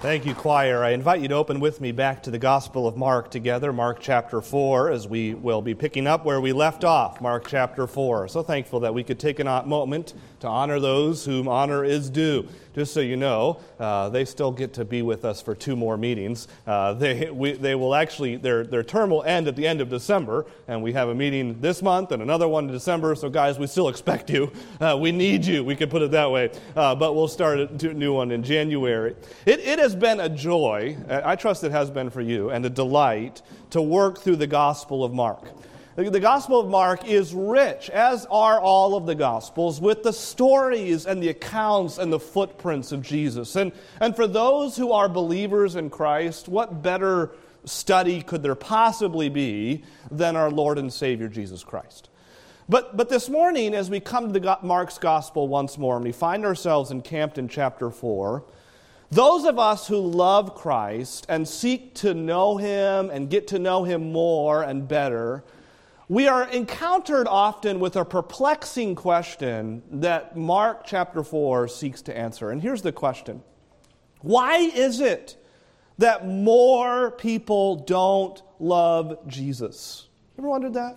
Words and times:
Thank 0.00 0.26
you, 0.26 0.32
choir. 0.32 0.84
I 0.84 0.90
invite 0.90 1.22
you 1.22 1.26
to 1.26 1.34
open 1.34 1.58
with 1.58 1.80
me 1.80 1.90
back 1.90 2.22
to 2.22 2.30
the 2.30 2.38
Gospel 2.38 2.86
of 2.86 2.96
Mark 2.96 3.32
together, 3.32 3.72
Mark 3.72 3.98
chapter 4.00 4.40
4, 4.40 4.92
as 4.92 5.08
we 5.08 5.34
will 5.34 5.60
be 5.60 5.74
picking 5.74 6.06
up 6.06 6.24
where 6.24 6.40
we 6.40 6.52
left 6.52 6.84
off, 6.84 7.20
Mark 7.20 7.48
chapter 7.48 7.84
4. 7.84 8.28
So 8.28 8.44
thankful 8.44 8.78
that 8.78 8.94
we 8.94 9.02
could 9.02 9.18
take 9.18 9.40
a 9.40 9.64
moment 9.66 10.14
to 10.40 10.46
honor 10.46 10.80
those 10.80 11.24
whom 11.24 11.48
honor 11.48 11.84
is 11.84 12.10
due. 12.10 12.48
Just 12.74 12.94
so 12.94 13.00
you 13.00 13.16
know, 13.16 13.58
uh, 13.80 14.08
they 14.08 14.24
still 14.24 14.52
get 14.52 14.72
to 14.74 14.84
be 14.84 15.02
with 15.02 15.24
us 15.24 15.42
for 15.42 15.54
two 15.56 15.74
more 15.74 15.96
meetings. 15.96 16.46
Uh, 16.64 16.92
they, 16.92 17.28
we, 17.28 17.52
they 17.52 17.74
will 17.74 17.92
actually, 17.92 18.36
their, 18.36 18.64
their 18.64 18.84
term 18.84 19.10
will 19.10 19.24
end 19.24 19.48
at 19.48 19.56
the 19.56 19.66
end 19.66 19.80
of 19.80 19.88
December, 19.88 20.46
and 20.68 20.80
we 20.80 20.92
have 20.92 21.08
a 21.08 21.14
meeting 21.14 21.60
this 21.60 21.82
month 21.82 22.12
and 22.12 22.22
another 22.22 22.46
one 22.46 22.66
in 22.66 22.72
December. 22.72 23.16
So, 23.16 23.28
guys, 23.28 23.58
we 23.58 23.66
still 23.66 23.88
expect 23.88 24.30
you. 24.30 24.52
Uh, 24.80 24.96
we 25.00 25.10
need 25.10 25.44
you, 25.44 25.64
we 25.64 25.74
could 25.74 25.90
put 25.90 26.02
it 26.02 26.12
that 26.12 26.30
way. 26.30 26.52
Uh, 26.76 26.94
but 26.94 27.16
we'll 27.16 27.26
start 27.26 27.58
a 27.58 27.94
new 27.94 28.12
one 28.12 28.30
in 28.30 28.44
January. 28.44 29.16
It, 29.44 29.58
it 29.58 29.80
has 29.80 29.96
been 29.96 30.20
a 30.20 30.28
joy, 30.28 30.96
I 31.08 31.34
trust 31.34 31.64
it 31.64 31.72
has 31.72 31.90
been 31.90 32.10
for 32.10 32.20
you, 32.20 32.50
and 32.50 32.64
a 32.64 32.70
delight 32.70 33.42
to 33.70 33.82
work 33.82 34.20
through 34.20 34.36
the 34.36 34.46
Gospel 34.46 35.02
of 35.02 35.12
Mark. 35.12 35.50
The 35.98 36.20
Gospel 36.20 36.60
of 36.60 36.68
Mark 36.68 37.08
is 37.08 37.34
rich, 37.34 37.90
as 37.90 38.24
are 38.26 38.60
all 38.60 38.94
of 38.94 39.04
the 39.04 39.16
Gospels, 39.16 39.80
with 39.80 40.04
the 40.04 40.12
stories 40.12 41.06
and 41.06 41.20
the 41.20 41.30
accounts 41.30 41.98
and 41.98 42.12
the 42.12 42.20
footprints 42.20 42.92
of 42.92 43.02
Jesus. 43.02 43.56
And, 43.56 43.72
and 44.00 44.14
for 44.14 44.28
those 44.28 44.76
who 44.76 44.92
are 44.92 45.08
believers 45.08 45.74
in 45.74 45.90
Christ, 45.90 46.48
what 46.48 46.82
better 46.82 47.32
study 47.64 48.22
could 48.22 48.44
there 48.44 48.54
possibly 48.54 49.28
be 49.28 49.82
than 50.08 50.36
our 50.36 50.52
Lord 50.52 50.78
and 50.78 50.92
Savior 50.92 51.26
Jesus 51.26 51.64
Christ? 51.64 52.10
But, 52.68 52.96
but 52.96 53.08
this 53.08 53.28
morning, 53.28 53.74
as 53.74 53.90
we 53.90 53.98
come 53.98 54.32
to 54.32 54.38
the, 54.38 54.58
Mark's 54.62 54.98
Gospel 54.98 55.48
once 55.48 55.76
more, 55.76 55.96
and 55.96 56.04
we 56.04 56.12
find 56.12 56.44
ourselves 56.44 56.92
encamped 56.92 57.38
in 57.38 57.48
chapter 57.48 57.90
4, 57.90 58.44
those 59.10 59.44
of 59.44 59.58
us 59.58 59.88
who 59.88 59.98
love 59.98 60.54
Christ 60.54 61.26
and 61.28 61.48
seek 61.48 61.94
to 61.94 62.14
know 62.14 62.56
Him 62.56 63.10
and 63.10 63.28
get 63.28 63.48
to 63.48 63.58
know 63.58 63.82
Him 63.82 64.12
more 64.12 64.62
and 64.62 64.86
better, 64.86 65.42
we 66.08 66.26
are 66.26 66.48
encountered 66.48 67.28
often 67.28 67.80
with 67.80 67.96
a 67.96 68.04
perplexing 68.04 68.94
question 68.94 69.82
that 69.90 70.36
Mark 70.36 70.86
chapter 70.86 71.22
4 71.22 71.68
seeks 71.68 72.00
to 72.02 72.16
answer. 72.16 72.50
And 72.50 72.62
here's 72.62 72.82
the 72.82 72.92
question 72.92 73.42
Why 74.22 74.56
is 74.56 75.00
it 75.00 75.36
that 75.98 76.26
more 76.26 77.10
people 77.10 77.76
don't 77.76 78.42
love 78.58 79.18
Jesus? 79.26 80.08
Ever 80.38 80.48
wondered 80.48 80.74
that? 80.74 80.96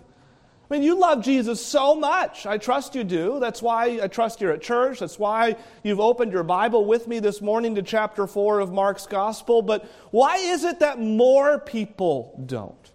I 0.70 0.74
mean, 0.74 0.84
you 0.84 0.98
love 0.98 1.22
Jesus 1.22 1.64
so 1.64 1.96
much. 1.96 2.46
I 2.46 2.58
trust 2.58 2.96
you 2.96 3.04
do. 3.04 3.42
That's 3.42 3.62
why 3.62 4.00
I 4.02 4.08
trust 4.08 4.40
you're 4.40 4.54
at 4.54 4.62
church. 4.62 5.00
That's 5.00 5.20
why 5.20 5.58
you've 5.84 6.00
opened 6.00 6.32
your 6.32 6.44
Bible 6.44 6.86
with 6.86 7.10
me 7.10 7.20
this 7.20 7.42
morning 7.42 7.76
to 7.76 7.82
chapter 7.82 8.26
4 8.26 8.62
of 8.62 8.72
Mark's 8.72 9.06
Gospel. 9.06 9.62
But 9.62 9.84
why 10.12 10.38
is 10.38 10.64
it 10.64 10.80
that 10.80 10.98
more 10.98 11.60
people 11.60 12.42
don't? 12.46 12.91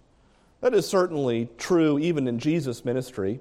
That 0.61 0.73
is 0.73 0.87
certainly 0.87 1.49
true 1.57 1.99
even 1.99 2.27
in 2.27 2.39
Jesus' 2.39 2.83
ministry. 2.83 3.39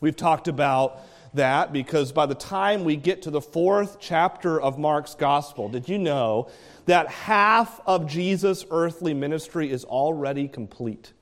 We've 0.00 0.16
talked 0.16 0.48
about 0.48 1.00
that 1.34 1.72
because 1.72 2.12
by 2.12 2.26
the 2.26 2.34
time 2.34 2.84
we 2.84 2.96
get 2.96 3.22
to 3.22 3.30
the 3.30 3.40
fourth 3.40 3.98
chapter 4.00 4.60
of 4.60 4.78
Mark's 4.78 5.14
gospel, 5.14 5.68
did 5.68 5.88
you 5.88 5.98
know 5.98 6.48
that 6.86 7.08
half 7.08 7.80
of 7.86 8.06
Jesus' 8.06 8.64
earthly 8.70 9.14
ministry 9.14 9.70
is 9.70 9.84
already 9.84 10.48
complete? 10.48 11.12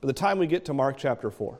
By 0.00 0.06
the 0.06 0.12
time 0.12 0.38
we 0.38 0.46
get 0.46 0.64
to 0.66 0.74
Mark 0.74 0.96
chapter 0.96 1.30
4. 1.30 1.58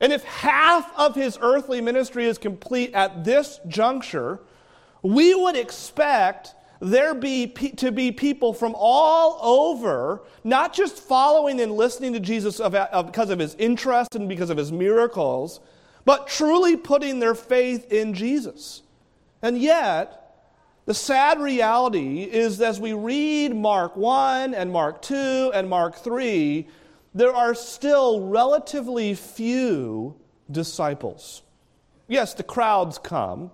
And 0.00 0.12
if 0.12 0.24
half 0.24 0.90
of 0.96 1.14
his 1.14 1.38
earthly 1.40 1.80
ministry 1.80 2.26
is 2.26 2.38
complete 2.38 2.92
at 2.94 3.24
this 3.24 3.60
juncture, 3.66 4.40
we 5.02 5.34
would 5.34 5.56
expect 5.56 6.54
there 6.80 7.14
be 7.14 7.46
to 7.48 7.90
be 7.90 8.12
people 8.12 8.52
from 8.52 8.74
all 8.76 9.38
over, 9.42 10.22
not 10.44 10.72
just 10.72 10.98
following 10.98 11.60
and 11.60 11.72
listening 11.72 12.12
to 12.12 12.20
Jesus 12.20 12.60
of, 12.60 12.72
because 13.06 13.30
of 13.30 13.38
his 13.38 13.54
interest 13.54 14.14
and 14.14 14.28
because 14.28 14.50
of 14.50 14.58
his 14.58 14.70
miracles, 14.72 15.60
but 16.04 16.26
truly 16.26 16.76
putting 16.76 17.18
their 17.18 17.34
faith 17.34 17.90
in 17.92 18.14
Jesus. 18.14 18.82
And 19.42 19.58
yet, 19.58 20.22
the 20.84 20.94
sad 20.94 21.40
reality 21.40 22.22
is 22.22 22.60
as 22.60 22.78
we 22.78 22.92
read 22.92 23.54
Mark 23.56 23.96
1 23.96 24.54
and 24.54 24.70
Mark 24.70 25.02
2 25.02 25.50
and 25.54 25.68
Mark 25.68 25.96
3, 25.96 26.68
there 27.14 27.34
are 27.34 27.54
still 27.54 28.28
relatively 28.28 29.14
few 29.14 30.14
disciples. 30.50 31.42
Yes, 32.06 32.34
the 32.34 32.44
crowds 32.44 32.98
come. 32.98 33.50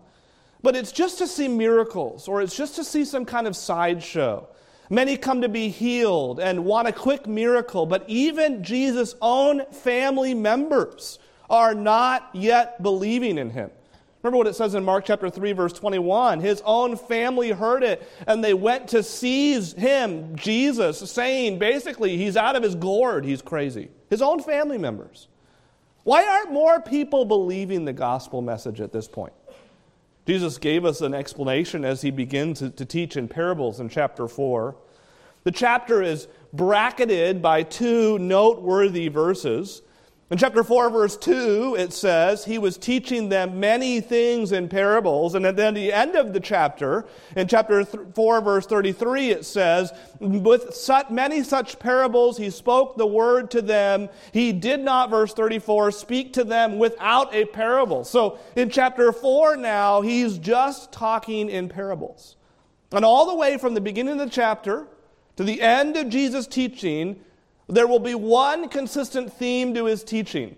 But 0.62 0.76
it's 0.76 0.92
just 0.92 1.18
to 1.18 1.26
see 1.26 1.48
miracles 1.48 2.28
or 2.28 2.40
it's 2.40 2.56
just 2.56 2.76
to 2.76 2.84
see 2.84 3.04
some 3.04 3.24
kind 3.24 3.46
of 3.46 3.56
sideshow. 3.56 4.48
Many 4.90 5.16
come 5.16 5.40
to 5.40 5.48
be 5.48 5.68
healed 5.68 6.38
and 6.38 6.64
want 6.64 6.86
a 6.86 6.92
quick 6.92 7.26
miracle, 7.26 7.86
but 7.86 8.04
even 8.08 8.62
Jesus' 8.62 9.14
own 9.20 9.64
family 9.72 10.34
members 10.34 11.18
are 11.48 11.74
not 11.74 12.28
yet 12.32 12.82
believing 12.82 13.38
in 13.38 13.50
him. 13.50 13.70
Remember 14.22 14.38
what 14.38 14.46
it 14.46 14.54
says 14.54 14.76
in 14.76 14.84
Mark 14.84 15.04
chapter 15.04 15.28
3, 15.28 15.52
verse 15.52 15.72
21. 15.72 16.40
His 16.40 16.62
own 16.64 16.96
family 16.96 17.50
heard 17.50 17.82
it, 17.82 18.08
and 18.28 18.44
they 18.44 18.54
went 18.54 18.88
to 18.88 19.02
seize 19.02 19.72
him, 19.72 20.36
Jesus, 20.36 21.10
saying 21.10 21.58
basically, 21.58 22.16
he's 22.16 22.36
out 22.36 22.54
of 22.54 22.62
his 22.62 22.76
gourd, 22.76 23.24
he's 23.24 23.42
crazy. 23.42 23.88
His 24.10 24.22
own 24.22 24.40
family 24.40 24.78
members. 24.78 25.26
Why 26.04 26.24
aren't 26.26 26.52
more 26.52 26.80
people 26.80 27.24
believing 27.24 27.84
the 27.84 27.92
gospel 27.92 28.42
message 28.42 28.80
at 28.80 28.92
this 28.92 29.08
point? 29.08 29.32
Jesus 30.26 30.58
gave 30.58 30.84
us 30.84 31.00
an 31.00 31.14
explanation 31.14 31.84
as 31.84 32.02
he 32.02 32.10
begins 32.10 32.60
to, 32.60 32.70
to, 32.70 32.84
teach 32.84 33.16
in 33.16 33.28
parables 33.28 33.80
in 33.80 33.88
chapter 33.88 34.28
4. 34.28 34.76
The 35.44 35.50
chapter 35.50 36.02
is 36.02 36.28
bracketed 36.52 37.42
by 37.42 37.64
two 37.64 38.18
noteworthy 38.18 39.08
verses. 39.08 39.82
In 40.32 40.38
chapter 40.38 40.64
4, 40.64 40.88
verse 40.88 41.18
2, 41.18 41.76
it 41.78 41.92
says, 41.92 42.46
He 42.46 42.56
was 42.56 42.78
teaching 42.78 43.28
them 43.28 43.60
many 43.60 44.00
things 44.00 44.50
in 44.50 44.66
parables. 44.66 45.34
And 45.34 45.44
then 45.44 45.74
the 45.74 45.92
end 45.92 46.16
of 46.16 46.32
the 46.32 46.40
chapter, 46.40 47.04
in 47.36 47.48
chapter 47.48 47.84
4, 47.84 48.40
verse 48.40 48.64
33, 48.64 49.28
it 49.28 49.44
says, 49.44 49.92
With 50.20 50.74
such, 50.74 51.10
many 51.10 51.42
such 51.42 51.78
parables, 51.78 52.38
He 52.38 52.48
spoke 52.48 52.96
the 52.96 53.06
word 53.06 53.50
to 53.50 53.60
them. 53.60 54.08
He 54.32 54.54
did 54.54 54.80
not, 54.80 55.10
verse 55.10 55.34
34, 55.34 55.90
speak 55.90 56.32
to 56.32 56.44
them 56.44 56.78
without 56.78 57.34
a 57.34 57.44
parable. 57.44 58.02
So 58.02 58.38
in 58.56 58.70
chapter 58.70 59.12
4 59.12 59.58
now, 59.58 60.00
He's 60.00 60.38
just 60.38 60.92
talking 60.92 61.50
in 61.50 61.68
parables. 61.68 62.36
And 62.90 63.04
all 63.04 63.26
the 63.26 63.36
way 63.36 63.58
from 63.58 63.74
the 63.74 63.82
beginning 63.82 64.18
of 64.18 64.30
the 64.30 64.34
chapter 64.34 64.86
to 65.36 65.44
the 65.44 65.60
end 65.60 65.98
of 65.98 66.08
Jesus' 66.08 66.46
teaching, 66.46 67.22
there 67.72 67.86
will 67.86 67.98
be 67.98 68.14
one 68.14 68.68
consistent 68.68 69.32
theme 69.32 69.74
to 69.74 69.86
his 69.86 70.04
teaching. 70.04 70.56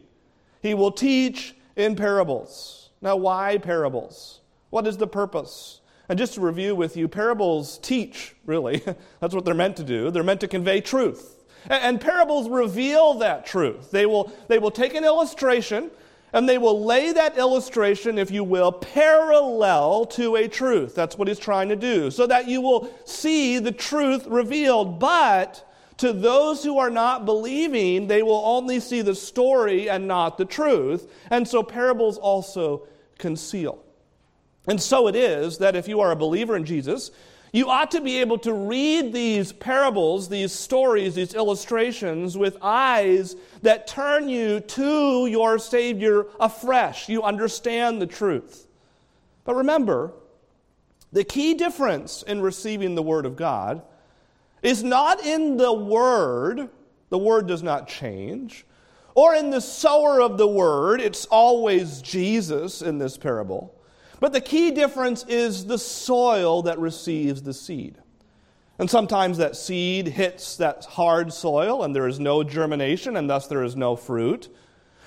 He 0.63 0.75
will 0.75 0.93
teach 0.93 1.55
in 1.77 1.97
parables. 1.97 2.91
Now, 3.01 3.17
why 3.17 3.59
parables? 3.59 4.41
What 4.71 4.87
is 4.87 4.97
the 4.97 5.07
purpose? 5.07 5.81
And 6.09 6.19
just 6.19 6.35
to 6.35 6.41
review 6.41 6.75
with 6.75 6.97
you, 6.97 7.07
parables 7.07 7.79
teach, 7.79 8.35
really. 8.45 8.83
That's 9.21 9.35
what 9.35 9.45
they're 9.45 9.55
meant 9.55 9.77
to 9.77 9.85
do. 9.85 10.11
They're 10.11 10.23
meant 10.23 10.41
to 10.41 10.49
convey 10.49 10.81
truth. 10.81 11.45
And 11.69 12.01
parables 12.01 12.49
reveal 12.49 13.15
that 13.15 13.47
truth. 13.47 13.91
They 13.91 14.07
will, 14.07 14.33
they 14.49 14.59
will 14.59 14.71
take 14.71 14.95
an 14.95 15.05
illustration 15.05 15.91
and 16.35 16.49
they 16.49 16.59
will 16.59 16.85
lay 16.85 17.13
that 17.13 17.39
illustration, 17.39 18.19
if 18.19 18.33
you 18.33 18.43
will, 18.43 18.73
parallel 18.73 20.05
to 20.07 20.35
a 20.35 20.49
truth. 20.49 20.95
That's 20.95 21.17
what 21.17 21.29
he's 21.29 21.39
trying 21.39 21.69
to 21.69 21.77
do, 21.77 22.11
so 22.11 22.27
that 22.27 22.49
you 22.49 22.61
will 22.61 22.93
see 23.05 23.61
the 23.61 23.71
truth 23.71 24.27
revealed. 24.27 24.99
But 24.99 25.65
to 25.99 26.13
those 26.13 26.65
who 26.65 26.79
are 26.79 26.91
not 26.91 27.25
believing, 27.25 28.07
they 28.07 28.23
will 28.23 28.43
only 28.45 28.81
see 28.81 29.03
the 29.03 29.15
story 29.15 29.89
and 29.89 30.09
not 30.09 30.39
the 30.39 30.45
truth. 30.45 31.11
And 31.31 31.47
so 31.47 31.63
parables 31.63 32.19
also 32.19 32.87
conceal. 33.19 33.83
And 34.67 34.81
so 34.81 35.09
it 35.09 35.15
is 35.15 35.59
that 35.59 35.77
if 35.77 35.89
you 35.89 36.01
are 36.01 36.11
a 36.11 36.17
believer 36.17 36.57
in 36.57 36.65
Jesus, 36.65 37.11
you 37.53 37.71
ought 37.71 37.93
to 37.93 38.01
be 38.01 38.19
able 38.19 38.39
to 38.39 38.53
read 38.53 39.13
these 39.13 39.53
parables, 39.53 40.29
these 40.29 40.53
stories, 40.53 41.15
these 41.15 41.35
illustrations 41.35 42.37
with 42.37 42.57
eyes 42.61 43.37
that 43.63 43.87
turn 43.87 44.29
you 44.29 44.59
to 44.59 45.27
your 45.29 45.61
Savior 45.61 46.27
afresh. 46.41 47.09
You 47.09 47.23
understand 47.23 48.03
the 48.03 48.09
truth. 48.09 48.67
But 49.45 49.55
remember, 49.55 50.13
the 51.13 51.23
key 51.23 51.55
difference 51.55 52.25
in 52.25 52.41
receiving 52.41 52.97
the 52.97 53.03
Word 53.03 53.25
of 53.25 53.37
God 53.37 53.83
is 54.65 54.83
not 54.83 55.25
in 55.25 55.57
the 55.57 55.73
word, 55.73 56.69
the 57.11 57.19
word 57.19 57.47
does 57.47 57.63
not 57.63 57.87
change, 57.87 58.65
or 59.15 59.35
in 59.35 59.51
the 59.51 59.61
sower 59.61 60.21
of 60.21 60.39
the 60.39 60.49
word, 60.49 61.01
it's 61.01 61.27
always 61.27 62.03
Jesus 62.03 62.83
in 62.83 62.99
this 62.99 63.17
parable. 63.17 63.73
But 64.19 64.33
the 64.33 64.41
key 64.41 64.71
difference 64.71 65.25
is 65.29 65.67
the 65.67 65.79
soil 65.79 66.63
that 66.63 66.79
receives 66.79 67.43
the 67.43 67.53
seed. 67.53 67.99
And 68.79 68.91
sometimes 68.91 69.39
that 69.39 69.55
seed 69.55 70.09
hits 70.09 70.57
that 70.57 70.85
hard 70.85 71.33
soil 71.33 71.85
and 71.85 71.95
there 71.95 72.09
is 72.09 72.19
no 72.19 72.43
germination 72.43 73.17
and 73.17 73.31
thus 73.31 73.47
there 73.47 73.63
is 73.63 73.77
no 73.77 73.95
fruit. 73.95 74.49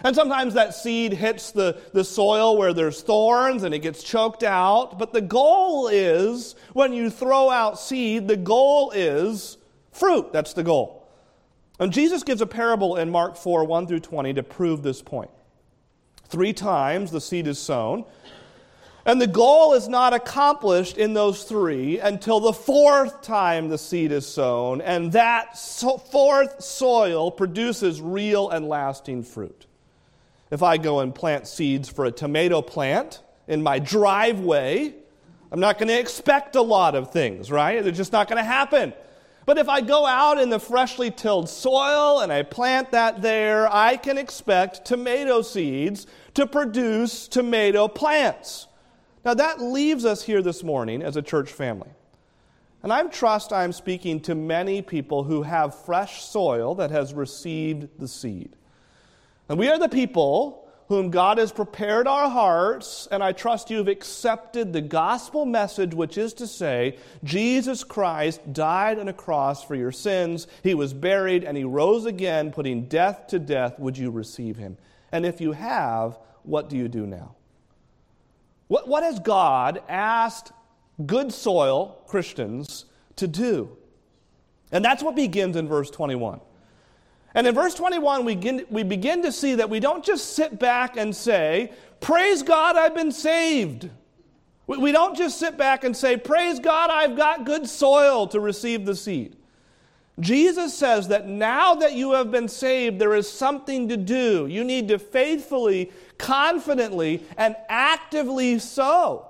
And 0.03 0.15
sometimes 0.15 0.53
that 0.53 0.75
seed 0.75 1.13
hits 1.13 1.51
the, 1.51 1.79
the 1.93 2.03
soil 2.03 2.57
where 2.57 2.73
there's 2.73 3.01
thorns 3.01 3.63
and 3.63 3.73
it 3.73 3.79
gets 3.79 4.03
choked 4.03 4.43
out. 4.43 4.99
But 4.99 5.11
the 5.11 5.21
goal 5.21 5.87
is, 5.87 6.55
when 6.73 6.93
you 6.93 7.09
throw 7.09 7.49
out 7.49 7.79
seed, 7.79 8.27
the 8.27 8.37
goal 8.37 8.91
is 8.91 9.57
fruit. 9.91 10.31
That's 10.31 10.53
the 10.53 10.63
goal. 10.63 11.07
And 11.79 11.91
Jesus 11.91 12.23
gives 12.23 12.41
a 12.41 12.47
parable 12.47 12.95
in 12.97 13.09
Mark 13.09 13.37
4 13.37 13.63
1 13.63 13.87
through 13.87 13.99
20 14.01 14.33
to 14.35 14.43
prove 14.43 14.83
this 14.83 15.01
point. 15.01 15.31
Three 16.25 16.53
times 16.53 17.11
the 17.11 17.21
seed 17.21 17.47
is 17.47 17.59
sown. 17.59 18.05
And 19.05 19.21
the 19.21 19.27
goal 19.27 19.73
is 19.73 19.87
not 19.87 20.13
accomplished 20.13 20.97
in 20.97 21.13
those 21.13 21.45
three 21.45 21.97
until 21.99 22.41
the 22.41 22.51
fourth 22.51 23.21
time 23.21 23.69
the 23.69 23.77
seed 23.77 24.11
is 24.11 24.27
sown, 24.27 24.81
and 24.81 25.13
that 25.13 25.57
so 25.57 25.97
fourth 25.97 26.61
soil 26.61 27.31
produces 27.31 28.01
real 28.01 28.49
and 28.49 28.67
lasting 28.67 29.23
fruit. 29.23 29.66
If 30.49 30.63
I 30.63 30.77
go 30.77 30.99
and 31.01 31.13
plant 31.13 31.47
seeds 31.47 31.89
for 31.89 32.05
a 32.05 32.11
tomato 32.11 32.61
plant 32.61 33.21
in 33.47 33.61
my 33.61 33.79
driveway, 33.79 34.93
I'm 35.51 35.59
not 35.59 35.77
going 35.77 35.89
to 35.89 35.99
expect 35.99 36.55
a 36.55 36.61
lot 36.61 36.95
of 36.95 37.11
things, 37.11 37.51
right? 37.51 37.85
It's 37.85 37.97
just 37.97 38.11
not 38.11 38.27
going 38.27 38.37
to 38.37 38.43
happen. 38.43 38.93
But 39.45 39.57
if 39.57 39.69
I 39.69 39.79
go 39.79 40.05
out 40.05 40.39
in 40.39 40.49
the 40.49 40.59
freshly 40.59 41.09
tilled 41.09 41.47
soil 41.47 42.19
and 42.19 42.33
I 42.33 42.43
plant 42.43 42.91
that 42.91 43.21
there, 43.21 43.73
I 43.73 43.95
can 43.95 44.17
expect 44.17 44.83
tomato 44.83 45.41
seeds 45.41 46.05
to 46.33 46.45
produce 46.45 47.29
tomato 47.29 47.87
plants. 47.87 48.67
Now, 49.23 49.33
that 49.35 49.61
leaves 49.61 50.05
us 50.05 50.23
here 50.23 50.41
this 50.41 50.63
morning 50.63 51.01
as 51.01 51.15
a 51.15 51.21
church 51.21 51.51
family. 51.51 51.89
And 52.83 52.93
I 52.93 53.03
trust 53.03 53.51
I'm 53.51 53.73
speaking 53.73 54.19
to 54.21 54.35
many 54.35 54.81
people 54.81 55.23
who 55.23 55.43
have 55.43 55.83
fresh 55.85 56.23
soil 56.23 56.75
that 56.75 56.91
has 56.91 57.13
received 57.13 57.99
the 57.99 58.07
seed. 58.07 58.55
And 59.49 59.57
we 59.57 59.69
are 59.69 59.79
the 59.79 59.89
people 59.89 60.67
whom 60.87 61.09
God 61.09 61.37
has 61.37 61.51
prepared 61.51 62.07
our 62.07 62.29
hearts, 62.29 63.09
and 63.11 63.21
I 63.21 63.33
trust 63.33 63.69
you 63.69 63.77
have 63.77 63.89
accepted 63.89 64.71
the 64.71 64.81
gospel 64.81 65.45
message, 65.45 65.93
which 65.93 66.17
is 66.17 66.33
to 66.35 66.47
say, 66.47 66.97
Jesus 67.25 67.83
Christ 67.83 68.53
died 68.53 68.97
on 68.97 69.09
a 69.09 69.13
cross 69.13 69.63
for 69.63 69.75
your 69.75 69.91
sins. 69.91 70.47
He 70.63 70.73
was 70.73 70.93
buried, 70.93 71.43
and 71.43 71.57
he 71.57 71.65
rose 71.65 72.05
again, 72.05 72.51
putting 72.51 72.85
death 72.85 73.27
to 73.27 73.39
death. 73.39 73.77
Would 73.79 73.97
you 73.97 74.11
receive 74.11 74.55
him? 74.55 74.77
And 75.11 75.25
if 75.25 75.41
you 75.41 75.51
have, 75.51 76.17
what 76.43 76.69
do 76.69 76.77
you 76.77 76.87
do 76.87 77.05
now? 77.05 77.35
What, 78.69 78.87
what 78.87 79.03
has 79.03 79.19
God 79.19 79.81
asked 79.89 80.53
good 81.05 81.33
soil 81.33 82.01
Christians 82.07 82.85
to 83.17 83.27
do? 83.27 83.75
And 84.71 84.83
that's 84.83 85.03
what 85.03 85.15
begins 85.15 85.57
in 85.57 85.67
verse 85.67 85.89
21. 85.89 86.39
And 87.33 87.45
in 87.45 87.53
verse 87.53 87.75
21, 87.75 88.25
we 88.25 88.35
begin, 88.35 88.65
we 88.69 88.83
begin 88.83 89.21
to 89.23 89.31
see 89.31 89.55
that 89.55 89.69
we 89.69 89.79
don't 89.79 90.03
just 90.03 90.35
sit 90.35 90.57
back 90.59 90.97
and 90.97 91.15
say, 91.15 91.71
Praise 91.99 92.43
God, 92.43 92.75
I've 92.75 92.95
been 92.95 93.11
saved. 93.11 93.89
We, 94.65 94.77
we 94.77 94.91
don't 94.91 95.15
just 95.15 95.39
sit 95.39 95.57
back 95.57 95.83
and 95.83 95.95
say, 95.95 96.17
Praise 96.17 96.59
God, 96.59 96.89
I've 96.89 97.15
got 97.15 97.45
good 97.45 97.67
soil 97.67 98.27
to 98.27 98.39
receive 98.39 98.85
the 98.85 98.95
seed. 98.95 99.35
Jesus 100.19 100.73
says 100.73 101.09
that 101.09 101.27
now 101.27 101.75
that 101.75 101.93
you 101.93 102.13
have 102.13 102.31
been 102.31 102.47
saved, 102.47 102.97
there 102.97 103.13
is 103.13 103.29
something 103.29 103.87
to 103.89 103.97
do. 103.97 104.47
You 104.47 104.63
need 104.63 104.87
to 104.87 104.97
faithfully, 104.97 105.91
confidently, 106.17 107.23
and 107.37 107.55
actively 107.69 108.57
sow. 108.57 109.27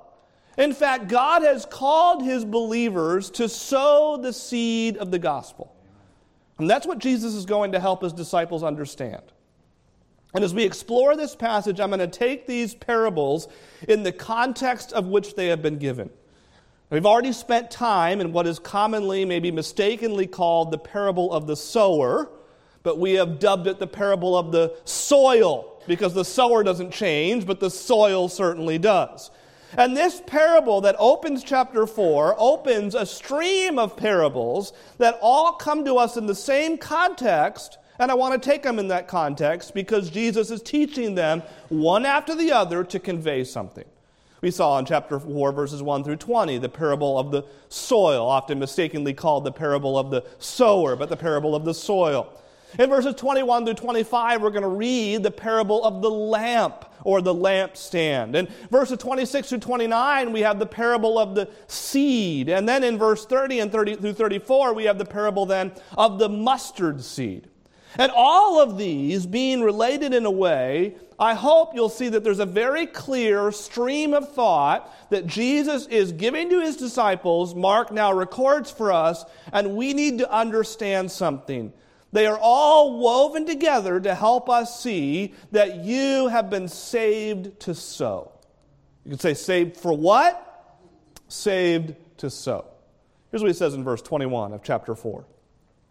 In 0.57 0.73
fact, 0.73 1.09
God 1.09 1.43
has 1.43 1.65
called 1.65 2.23
his 2.23 2.45
believers 2.45 3.29
to 3.31 3.49
sow 3.49 4.17
the 4.17 4.31
seed 4.31 4.97
of 4.97 5.11
the 5.11 5.19
gospel. 5.19 5.76
And 6.59 6.69
that's 6.69 6.87
what 6.87 6.99
Jesus 6.99 7.33
is 7.33 7.45
going 7.45 7.71
to 7.73 7.79
help 7.79 8.01
his 8.01 8.13
disciples 8.13 8.63
understand. 8.63 9.21
And 10.33 10.43
as 10.43 10.53
we 10.53 10.63
explore 10.63 11.15
this 11.15 11.35
passage, 11.35 11.79
I'm 11.79 11.89
going 11.89 11.99
to 11.99 12.07
take 12.07 12.47
these 12.47 12.75
parables 12.75 13.47
in 13.87 14.03
the 14.03 14.11
context 14.11 14.91
of 14.93 15.07
which 15.07 15.35
they 15.35 15.47
have 15.47 15.61
been 15.61 15.77
given. 15.77 16.09
We've 16.89 17.05
already 17.05 17.33
spent 17.33 17.69
time 17.69 18.21
in 18.21 18.31
what 18.31 18.47
is 18.47 18.59
commonly, 18.59 19.25
maybe 19.25 19.51
mistakenly 19.51 20.25
called 20.25 20.71
the 20.71 20.77
parable 20.77 21.31
of 21.33 21.45
the 21.45 21.55
sower, 21.55 22.29
but 22.83 22.97
we 22.97 23.13
have 23.13 23.39
dubbed 23.39 23.67
it 23.67 23.79
the 23.79 23.87
parable 23.87 24.37
of 24.37 24.51
the 24.51 24.75
soil 24.85 25.81
because 25.85 26.13
the 26.13 26.23
sower 26.23 26.63
doesn't 26.63 26.91
change, 26.91 27.45
but 27.45 27.59
the 27.59 27.69
soil 27.69 28.29
certainly 28.29 28.77
does. 28.77 29.31
And 29.77 29.95
this 29.95 30.23
parable 30.25 30.81
that 30.81 30.95
opens 30.97 31.43
chapter 31.43 31.85
4 31.85 32.35
opens 32.39 32.95
a 32.95 33.05
stream 33.05 33.77
of 33.77 33.95
parables 33.95 34.73
that 34.97 35.19
all 35.21 35.53
come 35.53 35.85
to 35.85 35.97
us 35.97 36.17
in 36.17 36.25
the 36.25 36.33
same 36.35 36.79
context. 36.79 37.77
And 37.99 38.11
I 38.11 38.15
want 38.15 38.41
to 38.41 38.49
take 38.49 38.63
them 38.63 38.79
in 38.79 38.87
that 38.87 39.07
context 39.07 39.75
because 39.75 40.09
Jesus 40.09 40.49
is 40.49 40.63
teaching 40.63 41.13
them 41.13 41.43
one 41.69 42.05
after 42.05 42.33
the 42.33 42.51
other 42.51 42.83
to 42.85 42.99
convey 42.99 43.43
something. 43.43 43.85
We 44.41 44.51
saw 44.51 44.79
in 44.79 44.85
chapter 44.85 45.19
4, 45.19 45.51
verses 45.51 45.81
1 45.83 46.03
through 46.03 46.17
20, 46.17 46.57
the 46.57 46.69
parable 46.69 47.17
of 47.17 47.31
the 47.31 47.43
soil, 47.69 48.27
often 48.27 48.59
mistakenly 48.59 49.13
called 49.13 49.43
the 49.43 49.51
parable 49.51 49.97
of 49.97 50.09
the 50.09 50.23
sower, 50.39 50.95
but 50.95 51.09
the 51.09 51.17
parable 51.17 51.55
of 51.55 51.65
the 51.65 51.73
soil. 51.73 52.31
In 52.77 52.89
verses 52.89 53.15
21 53.15 53.65
through 53.65 53.73
25, 53.75 54.41
we're 54.41 54.49
going 54.49 54.61
to 54.61 54.67
read 54.67 55.23
the 55.23 55.31
parable 55.31 55.83
of 55.83 56.01
the 56.01 56.11
lamp 56.11 56.85
or 57.03 57.21
the 57.21 57.33
lampstand. 57.33 58.35
In 58.35 58.47
verses 58.69 58.97
26 58.97 59.49
through 59.49 59.59
29, 59.59 60.33
we 60.33 60.41
have 60.41 60.59
the 60.59 60.65
parable 60.65 61.17
of 61.17 61.33
the 61.33 61.49
seed. 61.67 62.49
And 62.49 62.67
then 62.67 62.83
in 62.83 62.97
verse 62.97 63.25
30 63.25 63.61
and 63.61 63.71
30 63.71 63.95
through 63.95 64.13
34, 64.13 64.73
we 64.73 64.83
have 64.83 64.97
the 64.97 65.05
parable 65.05 65.45
then 65.45 65.71
of 65.97 66.19
the 66.19 66.29
mustard 66.29 67.01
seed. 67.01 67.47
And 67.97 68.11
all 68.13 68.61
of 68.61 68.77
these 68.77 69.25
being 69.25 69.61
related 69.61 70.13
in 70.13 70.25
a 70.25 70.31
way, 70.31 70.95
I 71.17 71.33
hope 71.33 71.73
you'll 71.73 71.89
see 71.89 72.09
that 72.09 72.23
there's 72.23 72.39
a 72.39 72.45
very 72.45 72.85
clear 72.85 73.51
stream 73.51 74.13
of 74.13 74.33
thought 74.33 74.93
that 75.09 75.25
Jesus 75.25 75.87
is 75.87 76.11
giving 76.11 76.49
to 76.49 76.61
his 76.61 76.77
disciples. 76.77 77.55
Mark 77.55 77.91
now 77.91 78.13
records 78.13 78.69
for 78.69 78.91
us, 78.91 79.25
and 79.51 79.75
we 79.75 79.93
need 79.93 80.19
to 80.19 80.31
understand 80.31 81.09
something. 81.09 81.73
They 82.11 82.25
are 82.25 82.37
all 82.39 82.99
woven 82.99 83.45
together 83.45 83.99
to 83.99 84.15
help 84.15 84.49
us 84.49 84.81
see 84.81 85.33
that 85.51 85.83
you 85.83 86.27
have 86.29 86.49
been 86.49 86.67
saved 86.67 87.59
to 87.61 87.75
sow. 87.75 88.31
You 89.03 89.11
can 89.11 89.19
say, 89.19 89.33
saved 89.33 89.77
for 89.77 89.93
what? 89.93 90.43
Saved 91.27 91.95
to 92.17 92.29
sow. 92.29 92.65
Here's 93.31 93.41
what 93.41 93.49
he 93.49 93.53
says 93.53 93.73
in 93.73 93.83
verse 93.83 94.01
21 94.01 94.53
of 94.53 94.63
chapter 94.63 94.95
4. 94.95 95.25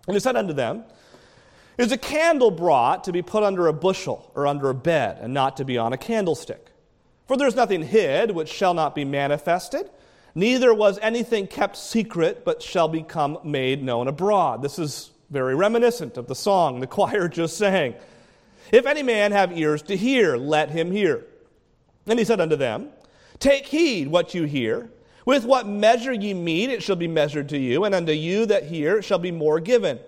And 0.06 0.14
he 0.14 0.20
said 0.20 0.36
unto 0.36 0.52
them, 0.52 0.84
Is 1.76 1.92
a 1.92 1.98
candle 1.98 2.50
brought 2.50 3.04
to 3.04 3.12
be 3.12 3.22
put 3.22 3.42
under 3.42 3.66
a 3.66 3.72
bushel 3.72 4.30
or 4.34 4.46
under 4.46 4.70
a 4.70 4.74
bed, 4.74 5.18
and 5.20 5.34
not 5.34 5.58
to 5.58 5.64
be 5.64 5.76
on 5.76 5.92
a 5.92 5.98
candlestick? 5.98 6.68
For 7.26 7.36
there 7.36 7.48
is 7.48 7.56
nothing 7.56 7.82
hid 7.82 8.30
which 8.30 8.48
shall 8.48 8.72
not 8.72 8.94
be 8.94 9.04
manifested, 9.04 9.90
neither 10.34 10.72
was 10.72 10.98
anything 11.00 11.46
kept 11.46 11.76
secret, 11.76 12.44
but 12.44 12.62
shall 12.62 12.88
become 12.88 13.38
made 13.44 13.82
known 13.82 14.08
abroad. 14.08 14.62
This 14.62 14.78
is 14.78 15.10
very 15.30 15.54
reminiscent 15.54 16.16
of 16.16 16.26
the 16.26 16.34
song 16.34 16.80
the 16.80 16.86
choir 16.86 17.28
just 17.28 17.56
sang. 17.56 17.94
If 18.72 18.86
any 18.86 19.02
man 19.02 19.32
have 19.32 19.56
ears 19.56 19.82
to 19.82 19.96
hear, 19.96 20.36
let 20.36 20.70
him 20.70 20.90
hear. 20.90 21.24
And 22.06 22.18
he 22.18 22.24
said 22.24 22.40
unto 22.40 22.56
them, 22.56 22.88
Take 23.38 23.66
heed 23.66 24.08
what 24.08 24.34
you 24.34 24.44
hear. 24.44 24.90
With 25.24 25.44
what 25.44 25.66
measure 25.66 26.12
ye 26.12 26.34
meet, 26.34 26.70
it 26.70 26.82
shall 26.82 26.96
be 26.96 27.08
measured 27.08 27.48
to 27.48 27.58
you, 27.58 27.84
and 27.84 27.94
unto 27.94 28.12
you 28.12 28.46
that 28.46 28.64
hear 28.64 29.02
shall 29.02 29.18
be 29.18 29.32
more 29.32 29.58
given. 29.58 29.98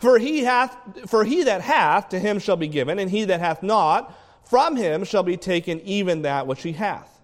For 0.00 0.18
he 0.18 0.44
hath 0.44 0.76
for 1.06 1.24
he 1.24 1.44
that 1.44 1.60
hath, 1.60 2.08
to 2.10 2.18
him 2.18 2.38
shall 2.38 2.56
be 2.56 2.68
given, 2.68 2.98
and 2.98 3.10
he 3.10 3.24
that 3.26 3.40
hath 3.40 3.62
not, 3.62 4.16
from 4.44 4.76
him 4.76 5.04
shall 5.04 5.22
be 5.22 5.36
taken 5.36 5.80
even 5.82 6.22
that 6.22 6.46
which 6.46 6.62
he 6.62 6.72
hath. 6.72 7.20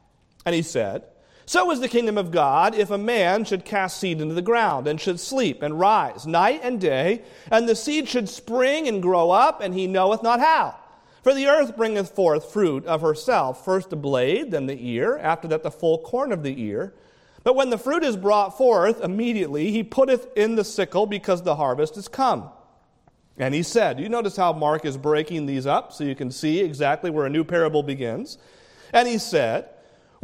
And 0.46 0.54
he 0.54 0.62
said, 0.62 1.04
so 1.46 1.70
is 1.70 1.80
the 1.80 1.88
kingdom 1.88 2.16
of 2.16 2.30
God 2.30 2.74
if 2.74 2.90
a 2.90 2.98
man 2.98 3.44
should 3.44 3.64
cast 3.64 3.98
seed 3.98 4.20
into 4.20 4.34
the 4.34 4.42
ground, 4.42 4.86
and 4.86 5.00
should 5.00 5.20
sleep 5.20 5.62
and 5.62 5.78
rise 5.78 6.26
night 6.26 6.60
and 6.62 6.80
day, 6.80 7.22
and 7.50 7.68
the 7.68 7.76
seed 7.76 8.08
should 8.08 8.28
spring 8.28 8.88
and 8.88 9.02
grow 9.02 9.30
up, 9.30 9.60
and 9.60 9.74
he 9.74 9.86
knoweth 9.86 10.22
not 10.22 10.40
how. 10.40 10.76
For 11.22 11.34
the 11.34 11.46
earth 11.46 11.76
bringeth 11.76 12.10
forth 12.10 12.52
fruit 12.52 12.84
of 12.86 13.00
herself, 13.00 13.64
first 13.64 13.90
the 13.90 13.96
blade, 13.96 14.50
then 14.50 14.66
the 14.66 14.88
ear, 14.88 15.18
after 15.18 15.48
that 15.48 15.62
the 15.62 15.70
full 15.70 15.98
corn 15.98 16.32
of 16.32 16.42
the 16.42 16.62
ear. 16.62 16.94
But 17.42 17.56
when 17.56 17.70
the 17.70 17.78
fruit 17.78 18.04
is 18.04 18.16
brought 18.16 18.56
forth, 18.56 19.02
immediately 19.02 19.70
he 19.70 19.82
putteth 19.82 20.28
in 20.36 20.54
the 20.54 20.64
sickle, 20.64 21.06
because 21.06 21.42
the 21.42 21.56
harvest 21.56 21.96
is 21.96 22.08
come. 22.08 22.50
And 23.36 23.54
he 23.54 23.62
said, 23.62 23.98
You 23.98 24.08
notice 24.08 24.36
how 24.36 24.52
Mark 24.52 24.84
is 24.84 24.96
breaking 24.96 25.46
these 25.46 25.66
up 25.66 25.92
so 25.92 26.04
you 26.04 26.14
can 26.14 26.30
see 26.30 26.60
exactly 26.60 27.10
where 27.10 27.26
a 27.26 27.30
new 27.30 27.44
parable 27.44 27.82
begins. 27.82 28.38
And 28.92 29.08
he 29.08 29.18
said, 29.18 29.68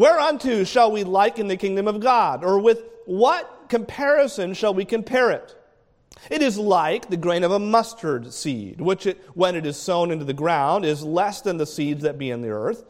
Whereunto 0.01 0.65
shall 0.65 0.91
we 0.91 1.05
liken 1.05 1.49
the 1.49 1.59
kingdom 1.59 1.87
of 1.87 2.01
God? 2.01 2.43
Or 2.43 2.59
with 2.59 2.85
what 3.05 3.67
comparison 3.69 4.55
shall 4.55 4.73
we 4.73 4.87
compare 4.87 5.31
it? 5.31 5.55
It 6.31 6.41
is 6.41 6.57
like 6.57 7.11
the 7.11 7.19
grain 7.19 7.45
of 7.45 7.51
a 7.51 7.59
mustard 7.59 8.33
seed, 8.33 8.81
which 8.81 9.05
it, 9.05 9.23
when 9.35 9.57
it 9.57 9.67
is 9.67 9.77
sown 9.77 10.11
into 10.11 10.25
the 10.25 10.33
ground 10.33 10.87
is 10.87 11.03
less 11.03 11.43
than 11.43 11.59
the 11.59 11.67
seeds 11.67 12.03
that 12.05 12.17
be 12.17 12.31
in 12.31 12.41
the 12.41 12.49
earth. 12.49 12.83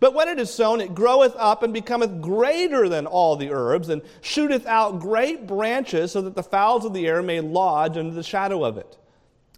But 0.00 0.12
when 0.12 0.26
it 0.26 0.40
is 0.40 0.52
sown, 0.52 0.80
it 0.80 0.92
groweth 0.92 1.36
up 1.36 1.62
and 1.62 1.72
becometh 1.72 2.20
greater 2.20 2.88
than 2.88 3.06
all 3.06 3.36
the 3.36 3.52
herbs, 3.52 3.88
and 3.88 4.02
shooteth 4.20 4.66
out 4.66 4.98
great 4.98 5.46
branches, 5.46 6.10
so 6.10 6.20
that 6.22 6.34
the 6.34 6.42
fowls 6.42 6.84
of 6.84 6.94
the 6.94 7.06
air 7.06 7.22
may 7.22 7.38
lodge 7.40 7.96
under 7.96 8.12
the 8.12 8.24
shadow 8.24 8.64
of 8.64 8.76
it. 8.76 8.98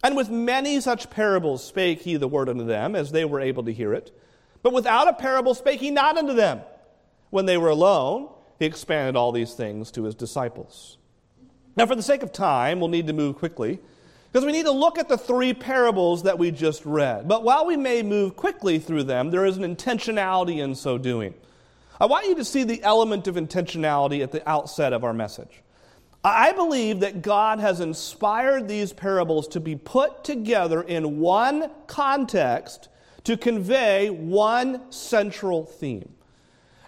And 0.05 0.15
with 0.15 0.29
many 0.29 0.79
such 0.83 1.09
parables 1.09 1.65
spake 1.65 2.03
he 2.03 2.17
the 2.17 2.29
word 2.29 2.51
unto 2.51 2.67
them, 2.67 2.95
as 2.95 3.13
they 3.13 3.25
were 3.25 3.41
able 3.41 3.65
to 3.65 3.73
hear 3.73 3.95
it. 3.95 4.15
But 4.61 4.75
without 4.75 5.09
a 5.09 5.15
parable 5.15 5.55
spake 5.55 5.81
he 5.81 5.91
not 5.91 6.19
unto 6.19 6.35
them. 6.35 6.61
When 7.31 7.47
they 7.47 7.59
were 7.59 7.69
alone, 7.69 8.29
he 8.59 8.67
expanded 8.67 9.17
all 9.17 9.33
these 9.33 9.55
things 9.55 9.91
to 9.93 10.05
his 10.05 10.15
disciples. 10.15 10.99
Now, 11.77 11.87
for 11.87 11.95
the 11.95 12.03
sake 12.03 12.23
of 12.23 12.33
time, 12.33 12.81
we'll 12.81 12.89
need 12.89 13.07
to 13.07 13.13
move 13.13 13.37
quickly 13.37 13.79
because 14.33 14.45
we 14.45 14.53
need 14.53 14.65
to 14.65 14.73
look 14.73 14.99
at 14.99 15.09
the 15.09 15.17
three 15.17 15.55
parables 15.55 16.25
that 16.25 16.39
we 16.39 16.51
just 16.51 16.85
read. 16.85 17.29
But 17.29 17.45
while 17.45 17.67
we 17.67 17.77
may 17.77 18.03
move 18.03 18.37
quickly 18.37 18.79
through 18.79 19.05
them, 19.05 19.31
there 19.31 19.47
is 19.47 19.57
an 19.57 19.77
intentionality 19.77 20.59
in 20.59 20.75
so 20.75 20.99
doing. 20.99 21.35
I 22.01 22.07
want 22.07 22.27
you 22.27 22.35
to 22.37 22.45
see 22.45 22.65
the 22.65 22.83
element 22.83 23.27
of 23.27 23.37
intentionality 23.37 24.23
at 24.23 24.33
the 24.33 24.49
outset 24.49 24.93
of 24.93 25.05
our 25.05 25.15
message. 25.15 25.63
I 26.25 26.53
believe 26.53 27.01
that 27.01 27.23
God 27.23 27.61
has 27.61 27.81
inspired 27.81 28.69
these 28.69 28.93
parables 28.93 29.49
to 29.49 29.61
be 29.61 29.77
put 29.77 30.25
together 30.25 30.83
in 30.83 31.21
one 31.21 31.71
context 31.87 32.89
to 33.25 33.37
convey 33.37 34.11
one 34.11 34.91
central 34.91 35.65
theme. 35.65 36.13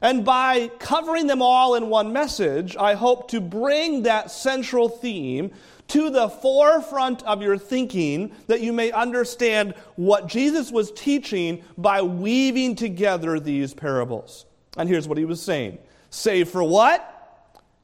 And 0.01 0.25
by 0.25 0.69
covering 0.79 1.27
them 1.27 1.43
all 1.43 1.75
in 1.75 1.89
one 1.89 2.13
message, 2.13 2.77
I 2.77 2.95
hope 2.95 3.31
to 3.31 3.41
bring 3.41 4.05
that 4.05 4.31
central 4.31 4.89
theme 4.89 5.51
to 5.89 6.09
the 6.09 6.29
forefront 6.29 7.23
of 7.25 7.43
your 7.43 7.59
thinking 7.59 8.33
that 8.47 8.61
you 8.61 8.73
may 8.73 8.93
understand 8.93 9.75
what 9.97 10.29
Jesus 10.29 10.71
was 10.71 10.93
teaching 10.93 11.65
by 11.77 12.01
weaving 12.01 12.77
together 12.77 13.41
these 13.41 13.75
parables. 13.75 14.47
And 14.77 14.89
here's 14.89 15.09
what 15.09 15.19
he 15.19 15.25
was 15.25 15.43
saying 15.43 15.79
Saved 16.09 16.51
for 16.51 16.63
what? 16.65 17.07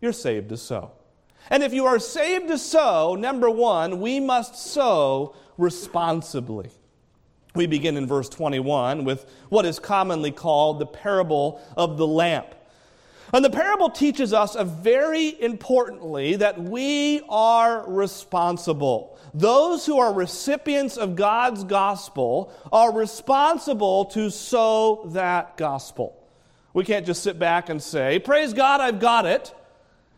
You're 0.00 0.12
saved 0.12 0.48
to 0.50 0.56
sow. 0.56 0.92
And 1.50 1.62
if 1.62 1.72
you 1.72 1.86
are 1.86 1.98
saved 1.98 2.48
to 2.48 2.58
sow, 2.58 3.14
number 3.14 3.50
one, 3.50 4.00
we 4.00 4.20
must 4.20 4.56
sow 4.56 5.34
responsibly. 5.58 6.70
We 7.56 7.66
begin 7.66 7.96
in 7.96 8.06
verse 8.06 8.28
21 8.28 9.04
with 9.04 9.28
what 9.48 9.64
is 9.64 9.78
commonly 9.78 10.30
called 10.30 10.78
the 10.78 10.86
parable 10.86 11.60
of 11.76 11.96
the 11.96 12.06
lamp. 12.06 12.54
And 13.32 13.44
the 13.44 13.50
parable 13.50 13.90
teaches 13.90 14.32
us 14.32 14.56
very 14.60 15.40
importantly 15.42 16.36
that 16.36 16.60
we 16.60 17.22
are 17.28 17.84
responsible. 17.90 19.18
Those 19.34 19.84
who 19.84 19.98
are 19.98 20.12
recipients 20.12 20.96
of 20.96 21.16
God's 21.16 21.64
gospel 21.64 22.52
are 22.70 22.92
responsible 22.92 24.04
to 24.06 24.30
sow 24.30 25.08
that 25.12 25.56
gospel. 25.56 26.22
We 26.72 26.84
can't 26.84 27.06
just 27.06 27.22
sit 27.22 27.38
back 27.38 27.68
and 27.68 27.82
say, 27.82 28.18
Praise 28.18 28.52
God, 28.52 28.80
I've 28.80 29.00
got 29.00 29.26
it. 29.26 29.52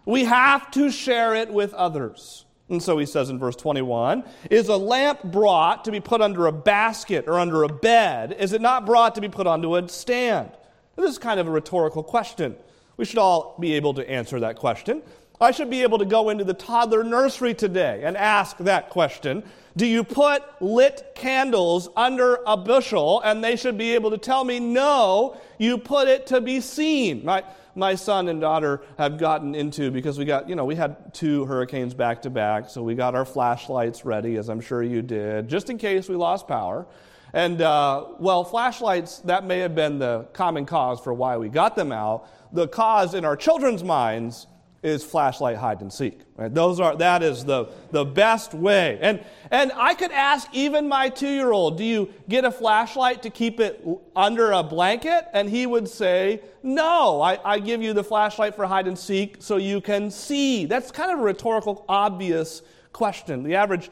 We 0.04 0.24
have 0.24 0.70
to 0.72 0.90
share 0.90 1.34
it 1.34 1.52
with 1.52 1.72
others. 1.74 2.44
And 2.70 2.82
so 2.82 2.98
he 2.98 3.06
says 3.06 3.30
in 3.30 3.38
verse 3.38 3.56
21 3.56 4.24
Is 4.50 4.68
a 4.68 4.76
lamp 4.76 5.22
brought 5.24 5.84
to 5.84 5.90
be 5.90 6.00
put 6.00 6.20
under 6.20 6.46
a 6.46 6.52
basket 6.52 7.24
or 7.26 7.38
under 7.38 7.62
a 7.62 7.68
bed? 7.68 8.36
Is 8.38 8.52
it 8.52 8.60
not 8.60 8.84
brought 8.84 9.14
to 9.14 9.20
be 9.20 9.28
put 9.28 9.46
onto 9.46 9.76
a 9.76 9.88
stand? 9.88 10.50
This 10.96 11.10
is 11.10 11.18
kind 11.18 11.38
of 11.40 11.46
a 11.46 11.50
rhetorical 11.50 12.02
question. 12.02 12.56
We 12.96 13.04
should 13.04 13.18
all 13.18 13.56
be 13.60 13.74
able 13.74 13.94
to 13.94 14.10
answer 14.10 14.40
that 14.40 14.56
question. 14.56 15.02
I 15.40 15.52
should 15.52 15.70
be 15.70 15.82
able 15.82 15.98
to 15.98 16.04
go 16.04 16.30
into 16.30 16.42
the 16.42 16.54
toddler 16.54 17.04
nursery 17.04 17.54
today 17.54 18.02
and 18.04 18.16
ask 18.16 18.58
that 18.58 18.90
question. 18.90 19.44
Do 19.76 19.86
you 19.86 20.02
put 20.02 20.42
lit 20.60 21.12
candles 21.14 21.88
under 21.96 22.40
a 22.44 22.56
bushel? 22.56 23.20
And 23.24 23.44
they 23.44 23.54
should 23.54 23.78
be 23.78 23.94
able 23.94 24.10
to 24.10 24.18
tell 24.18 24.42
me, 24.42 24.58
no, 24.58 25.36
you 25.58 25.78
put 25.78 26.08
it 26.08 26.26
to 26.28 26.40
be 26.40 26.60
seen. 26.60 27.24
Right? 27.24 27.44
My 27.78 27.94
son 27.94 28.28
and 28.28 28.40
daughter 28.40 28.82
have 28.98 29.16
gotten 29.18 29.54
into 29.54 29.90
because 29.90 30.18
we 30.18 30.24
got, 30.24 30.48
you 30.48 30.56
know, 30.56 30.64
we 30.64 30.74
had 30.74 31.14
two 31.14 31.46
hurricanes 31.46 31.94
back 31.94 32.22
to 32.22 32.30
back, 32.30 32.68
so 32.68 32.82
we 32.82 32.94
got 32.94 33.14
our 33.14 33.24
flashlights 33.24 34.04
ready, 34.04 34.36
as 34.36 34.48
I'm 34.48 34.60
sure 34.60 34.82
you 34.82 35.00
did, 35.00 35.48
just 35.48 35.70
in 35.70 35.78
case 35.78 36.08
we 36.08 36.16
lost 36.16 36.48
power. 36.48 36.86
And, 37.32 37.60
uh, 37.60 38.06
well, 38.18 38.42
flashlights, 38.44 39.18
that 39.20 39.44
may 39.44 39.60
have 39.60 39.74
been 39.74 39.98
the 39.98 40.28
common 40.32 40.66
cause 40.66 41.00
for 41.00 41.14
why 41.14 41.36
we 41.36 41.48
got 41.48 41.76
them 41.76 41.92
out. 41.92 42.28
The 42.52 42.66
cause 42.66 43.14
in 43.14 43.24
our 43.24 43.36
children's 43.36 43.84
minds 43.84 44.46
is 44.82 45.04
flashlight 45.04 45.56
hide 45.56 45.80
and 45.80 45.92
seek. 45.92 46.20
Right? 46.36 46.52
Those 46.52 46.78
are 46.78 46.96
that 46.96 47.22
is 47.22 47.44
the, 47.44 47.70
the 47.90 48.04
best 48.04 48.54
way. 48.54 48.98
And 49.00 49.24
and 49.50 49.72
I 49.74 49.94
could 49.94 50.12
ask 50.12 50.48
even 50.52 50.88
my 50.88 51.08
two 51.08 51.28
year 51.28 51.50
old, 51.50 51.78
do 51.78 51.84
you 51.84 52.12
get 52.28 52.44
a 52.44 52.50
flashlight 52.50 53.22
to 53.22 53.30
keep 53.30 53.60
it 53.60 53.84
under 54.14 54.52
a 54.52 54.62
blanket? 54.62 55.26
And 55.32 55.48
he 55.48 55.66
would 55.66 55.88
say, 55.88 56.42
No, 56.62 57.20
I, 57.20 57.38
I 57.44 57.58
give 57.58 57.82
you 57.82 57.92
the 57.92 58.04
flashlight 58.04 58.54
for 58.54 58.66
hide 58.66 58.86
and 58.86 58.98
seek 58.98 59.36
so 59.40 59.56
you 59.56 59.80
can 59.80 60.10
see. 60.10 60.64
That's 60.64 60.90
kind 60.90 61.10
of 61.10 61.18
a 61.18 61.22
rhetorical, 61.22 61.84
obvious 61.88 62.62
question. 62.92 63.42
The 63.42 63.56
average 63.56 63.90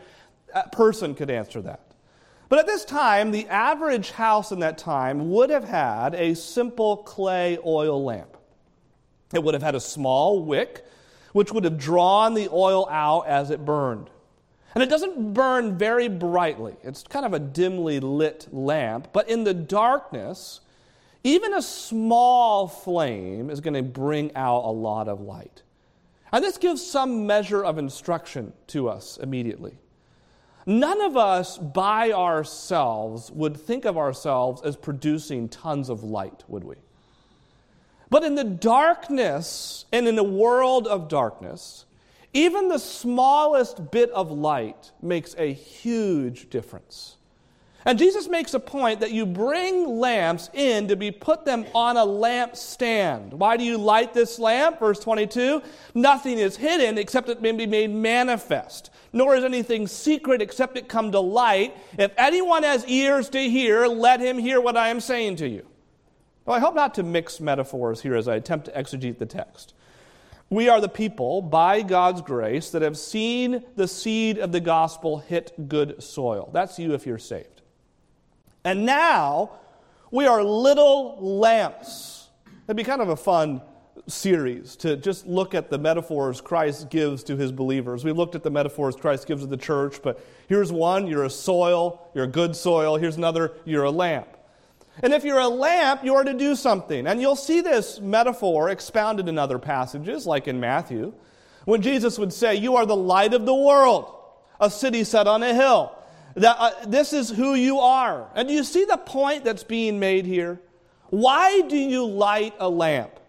uh, 0.54 0.64
person 0.72 1.14
could 1.14 1.30
answer 1.30 1.60
that. 1.62 1.80
But 2.48 2.60
at 2.60 2.66
this 2.66 2.84
time, 2.84 3.32
the 3.32 3.48
average 3.48 4.12
house 4.12 4.52
in 4.52 4.60
that 4.60 4.78
time 4.78 5.30
would 5.30 5.50
have 5.50 5.64
had 5.64 6.14
a 6.14 6.34
simple 6.34 6.98
clay 6.98 7.58
oil 7.64 8.04
lamp. 8.04 8.35
It 9.32 9.42
would 9.42 9.54
have 9.54 9.62
had 9.62 9.74
a 9.74 9.80
small 9.80 10.42
wick, 10.42 10.84
which 11.32 11.52
would 11.52 11.64
have 11.64 11.78
drawn 11.78 12.34
the 12.34 12.48
oil 12.50 12.88
out 12.90 13.26
as 13.26 13.50
it 13.50 13.64
burned. 13.64 14.10
And 14.74 14.82
it 14.82 14.90
doesn't 14.90 15.32
burn 15.32 15.78
very 15.78 16.08
brightly, 16.08 16.76
it's 16.82 17.02
kind 17.02 17.24
of 17.24 17.32
a 17.32 17.38
dimly 17.38 17.98
lit 17.98 18.46
lamp, 18.52 19.08
but 19.12 19.28
in 19.28 19.44
the 19.44 19.54
darkness, 19.54 20.60
even 21.24 21.54
a 21.54 21.62
small 21.62 22.68
flame 22.68 23.48
is 23.48 23.60
going 23.60 23.74
to 23.74 23.82
bring 23.82 24.34
out 24.36 24.64
a 24.64 24.70
lot 24.70 25.08
of 25.08 25.20
light. 25.20 25.62
And 26.30 26.44
this 26.44 26.58
gives 26.58 26.86
some 26.86 27.26
measure 27.26 27.64
of 27.64 27.78
instruction 27.78 28.52
to 28.68 28.88
us 28.88 29.16
immediately. 29.16 29.78
None 30.66 31.00
of 31.00 31.16
us 31.16 31.56
by 31.56 32.12
ourselves 32.12 33.30
would 33.30 33.56
think 33.56 33.84
of 33.84 33.96
ourselves 33.96 34.60
as 34.62 34.76
producing 34.76 35.48
tons 35.48 35.88
of 35.88 36.02
light, 36.02 36.44
would 36.48 36.64
we? 36.64 36.74
But 38.08 38.24
in 38.24 38.34
the 38.34 38.44
darkness 38.44 39.84
and 39.92 40.06
in 40.06 40.18
a 40.18 40.24
world 40.24 40.86
of 40.86 41.08
darkness, 41.08 41.86
even 42.32 42.68
the 42.68 42.78
smallest 42.78 43.90
bit 43.90 44.10
of 44.10 44.30
light 44.30 44.92
makes 45.02 45.34
a 45.38 45.52
huge 45.52 46.50
difference. 46.50 47.16
And 47.86 48.00
Jesus 48.00 48.28
makes 48.28 48.52
a 48.52 48.58
point 48.58 48.98
that 48.98 49.12
you 49.12 49.24
bring 49.24 49.86
lamps 49.98 50.50
in 50.52 50.88
to 50.88 50.96
be 50.96 51.12
put 51.12 51.44
them 51.44 51.64
on 51.72 51.96
a 51.96 52.04
lamp 52.04 52.56
stand. 52.56 53.32
Why 53.32 53.56
do 53.56 53.62
you 53.62 53.78
light 53.78 54.12
this 54.12 54.40
lamp? 54.40 54.80
Verse 54.80 54.98
22 54.98 55.62
Nothing 55.94 56.38
is 56.38 56.56
hidden 56.56 56.98
except 56.98 57.28
it 57.28 57.40
may 57.40 57.52
be 57.52 57.64
made 57.64 57.90
manifest, 57.90 58.90
nor 59.12 59.36
is 59.36 59.44
anything 59.44 59.86
secret 59.86 60.42
except 60.42 60.76
it 60.76 60.88
come 60.88 61.12
to 61.12 61.20
light. 61.20 61.76
If 61.96 62.10
anyone 62.18 62.64
has 62.64 62.84
ears 62.86 63.28
to 63.30 63.40
hear, 63.48 63.86
let 63.86 64.18
him 64.18 64.36
hear 64.36 64.60
what 64.60 64.76
I 64.76 64.88
am 64.88 64.98
saying 64.98 65.36
to 65.36 65.48
you. 65.48 65.64
Well, 66.46 66.56
I 66.56 66.60
hope 66.60 66.76
not 66.76 66.94
to 66.94 67.02
mix 67.02 67.40
metaphors 67.40 68.02
here 68.02 68.14
as 68.14 68.28
I 68.28 68.36
attempt 68.36 68.66
to 68.66 68.72
exegete 68.72 69.18
the 69.18 69.26
text. 69.26 69.74
We 70.48 70.68
are 70.68 70.80
the 70.80 70.88
people, 70.88 71.42
by 71.42 71.82
God's 71.82 72.22
grace, 72.22 72.70
that 72.70 72.82
have 72.82 72.96
seen 72.96 73.64
the 73.74 73.88
seed 73.88 74.38
of 74.38 74.52
the 74.52 74.60
gospel 74.60 75.18
hit 75.18 75.68
good 75.68 76.00
soil. 76.00 76.48
That's 76.52 76.78
you 76.78 76.94
if 76.94 77.04
you're 77.04 77.18
saved. 77.18 77.62
And 78.62 78.86
now 78.86 79.50
we 80.12 80.26
are 80.26 80.44
little 80.44 81.18
lamps. 81.20 82.28
It'd 82.68 82.76
be 82.76 82.84
kind 82.84 83.02
of 83.02 83.08
a 83.08 83.16
fun 83.16 83.60
series 84.06 84.76
to 84.76 84.96
just 84.96 85.26
look 85.26 85.52
at 85.52 85.68
the 85.68 85.78
metaphors 85.78 86.40
Christ 86.40 86.90
gives 86.90 87.24
to 87.24 87.36
his 87.36 87.50
believers. 87.50 88.04
We 88.04 88.12
looked 88.12 88.36
at 88.36 88.44
the 88.44 88.50
metaphors 88.50 88.94
Christ 88.94 89.26
gives 89.26 89.42
to 89.42 89.48
the 89.48 89.56
church, 89.56 90.00
but 90.00 90.24
here's 90.48 90.70
one 90.70 91.08
you're 91.08 91.24
a 91.24 91.30
soil, 91.30 92.08
you're 92.14 92.24
a 92.24 92.28
good 92.28 92.54
soil. 92.54 92.98
Here's 92.98 93.16
another, 93.16 93.54
you're 93.64 93.82
a 93.82 93.90
lamp. 93.90 94.35
And 95.02 95.12
if 95.12 95.24
you're 95.24 95.38
a 95.38 95.48
lamp, 95.48 96.04
you 96.04 96.14
are 96.14 96.24
to 96.24 96.34
do 96.34 96.54
something. 96.54 97.06
And 97.06 97.20
you'll 97.20 97.36
see 97.36 97.60
this 97.60 98.00
metaphor 98.00 98.70
expounded 98.70 99.28
in 99.28 99.38
other 99.38 99.58
passages, 99.58 100.26
like 100.26 100.48
in 100.48 100.58
Matthew, 100.58 101.12
when 101.64 101.82
Jesus 101.82 102.18
would 102.18 102.32
say, 102.32 102.54
You 102.54 102.76
are 102.76 102.86
the 102.86 102.96
light 102.96 103.34
of 103.34 103.44
the 103.44 103.54
world, 103.54 104.12
a 104.60 104.70
city 104.70 105.04
set 105.04 105.26
on 105.26 105.42
a 105.42 105.54
hill. 105.54 105.92
That, 106.34 106.56
uh, 106.58 106.70
this 106.86 107.12
is 107.12 107.30
who 107.30 107.54
you 107.54 107.78
are. 107.78 108.30
And 108.34 108.48
do 108.48 108.54
you 108.54 108.64
see 108.64 108.84
the 108.84 108.96
point 108.96 109.44
that's 109.44 109.64
being 109.64 109.98
made 109.98 110.26
here? 110.26 110.60
Why 111.08 111.62
do 111.62 111.76
you 111.76 112.06
light 112.06 112.54
a 112.58 112.68
lamp? 112.68 113.20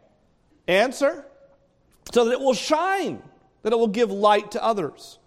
Answer 0.67 1.25
so 2.11 2.25
that 2.25 2.33
it 2.33 2.39
will 2.39 2.53
shine, 2.53 3.21
that 3.63 3.73
it 3.73 3.79
will 3.79 3.87
give 3.87 4.11
light 4.11 4.51
to 4.51 4.63
others. 4.63 5.19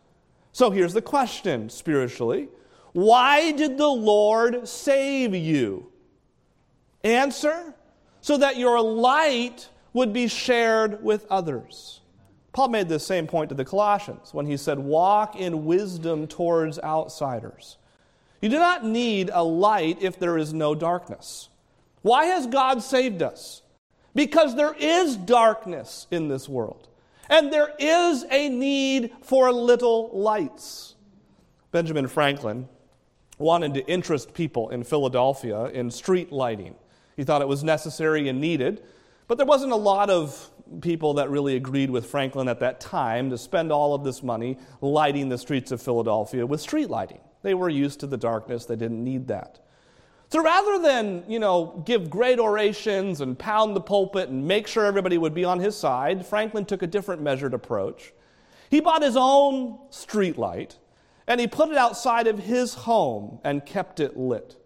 So 0.53 0.71
here's 0.71 0.93
the 0.93 1.03
question 1.03 1.71
spiritually 1.71 2.49
Why 2.93 3.53
did 3.53 3.79
the 3.79 3.89
Lord 3.89 4.67
save 4.69 5.35
you? 5.35 5.90
Answer 7.03 7.75
so 8.21 8.37
that 8.37 8.57
your 8.57 8.81
light 8.81 9.69
would 9.93 10.13
be 10.13 10.29
shared 10.29 11.03
with 11.03 11.27
others. 11.31 12.01
Paul 12.53 12.69
made 12.69 12.89
the 12.89 12.99
same 12.99 13.27
point 13.27 13.49
to 13.51 13.55
the 13.55 13.65
Colossians 13.65 14.35
when 14.35 14.47
he 14.47 14.57
said, 14.57 14.79
Walk 14.79 15.37
in 15.37 15.65
wisdom 15.65 16.27
towards 16.27 16.79
outsiders. 16.81 17.77
You 18.41 18.49
do 18.49 18.59
not 18.59 18.85
need 18.85 19.31
a 19.33 19.43
light 19.43 19.99
if 20.01 20.19
there 20.19 20.37
is 20.37 20.53
no 20.53 20.75
darkness. 20.75 21.49
Why 22.03 22.25
has 22.27 22.47
God 22.47 22.83
saved 22.83 23.23
us? 23.23 23.63
Because 24.15 24.57
there 24.57 24.75
is 24.75 25.17
darkness 25.17 26.07
in 26.11 26.29
this 26.29 26.49
world, 26.49 26.89
and 27.29 27.53
there 27.53 27.73
is 27.79 28.25
a 28.31 28.49
need 28.49 29.13
for 29.23 29.53
little 29.53 30.11
lights. 30.13 30.95
Benjamin 31.71 32.09
Franklin 32.09 32.69
wanted 33.39 33.75
to 33.75 33.87
interest 33.87 34.35
people 34.35 34.71
in 34.71 34.83
Philadelphia 34.83 35.67
in 35.67 35.91
street 35.91 36.33
lighting. 36.33 36.75
He 37.17 37.25
thought 37.25 37.43
it 37.43 37.49
was 37.49 37.65
necessary 37.65 38.29
and 38.29 38.41
needed, 38.41 38.83
but 39.29 39.37
there 39.37 39.47
wasn't 39.47 39.73
a 39.73 39.77
lot 39.77 40.11
of 40.11 40.51
people 40.81 41.15
that 41.15 41.31
really 41.31 41.57
agreed 41.57 41.91
with 41.91 42.07
Franklin 42.07 42.49
at 42.49 42.61
that 42.61 42.81
time 42.81 43.31
to 43.31 43.39
spend 43.39 43.73
all 43.73 43.95
of 43.95 44.05
this 44.05 44.23
money 44.23 44.59
lighting 44.81 45.29
the 45.29 45.39
streets 45.39 45.73
of 45.73 45.83
Philadelphia 45.83 46.47
with 46.47 46.61
street 46.61 46.89
lighting. 46.89 47.21
They 47.43 47.55
were 47.55 47.69
used 47.69 48.01
to 48.01 48.07
the 48.07 48.17
darkness, 48.17 48.67
they 48.67 48.77
didn't 48.77 49.03
need 49.03 49.29
that. 49.29 49.61
So 50.31 50.41
rather 50.41 50.79
than, 50.79 51.25
you 51.27 51.41
know, 51.41 51.83
give 51.85 52.09
great 52.09 52.39
orations 52.39 53.21
and 53.21 53.37
pound 53.37 53.75
the 53.75 53.81
pulpit 53.81 54.29
and 54.29 54.47
make 54.47 54.69
sure 54.69 54.85
everybody 54.85 55.19
would 55.19 55.35
be 55.35 55.45
on 55.45 55.59
his 55.59 55.77
side, 55.77 56.25
Franklin 56.25 56.65
took 56.65 56.83
a 56.83 56.87
different 56.87 57.21
measured 57.21 57.53
approach. 57.53 58.13
He 58.71 58.81
bought 58.81 59.03
his 59.03 59.17
own 59.17 59.79
street 59.91 60.39
light 60.39 60.79
and 61.27 61.41
he 61.41 61.49
put 61.49 61.71
it 61.71 61.77
outside 61.77 62.29
of 62.29 62.39
his 62.39 62.75
home 62.75 63.41
and 63.43 63.67
kept 63.67 63.99
it 63.99 64.17
lit. 64.17 64.57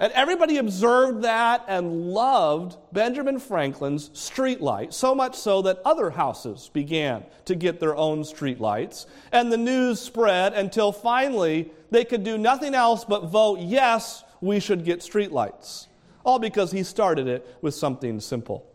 And 0.00 0.10
everybody 0.14 0.56
observed 0.56 1.22
that 1.24 1.62
and 1.68 2.06
loved 2.06 2.78
Benjamin 2.90 3.38
Franklin's 3.38 4.08
streetlight, 4.10 4.94
so 4.94 5.14
much 5.14 5.36
so 5.36 5.60
that 5.60 5.82
other 5.84 6.08
houses 6.08 6.70
began 6.72 7.22
to 7.44 7.54
get 7.54 7.80
their 7.80 7.94
own 7.94 8.22
streetlights. 8.22 9.04
And 9.30 9.52
the 9.52 9.58
news 9.58 10.00
spread 10.00 10.54
until 10.54 10.90
finally 10.90 11.70
they 11.90 12.06
could 12.06 12.24
do 12.24 12.38
nothing 12.38 12.74
else 12.74 13.04
but 13.04 13.26
vote 13.26 13.60
yes, 13.60 14.24
we 14.40 14.58
should 14.58 14.86
get 14.86 15.00
streetlights. 15.00 15.86
All 16.24 16.38
because 16.38 16.72
he 16.72 16.82
started 16.82 17.28
it 17.28 17.58
with 17.60 17.74
something 17.74 18.20
simple. 18.20 18.66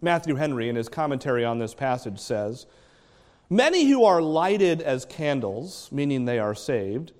Matthew 0.00 0.36
Henry, 0.36 0.70
in 0.70 0.76
his 0.76 0.88
commentary 0.88 1.44
on 1.44 1.58
this 1.58 1.74
passage, 1.74 2.18
says 2.18 2.64
Many 3.50 3.86
who 3.86 4.02
are 4.06 4.22
lighted 4.22 4.80
as 4.80 5.04
candles, 5.04 5.90
meaning 5.92 6.24
they 6.24 6.38
are 6.38 6.54
saved, 6.54 7.12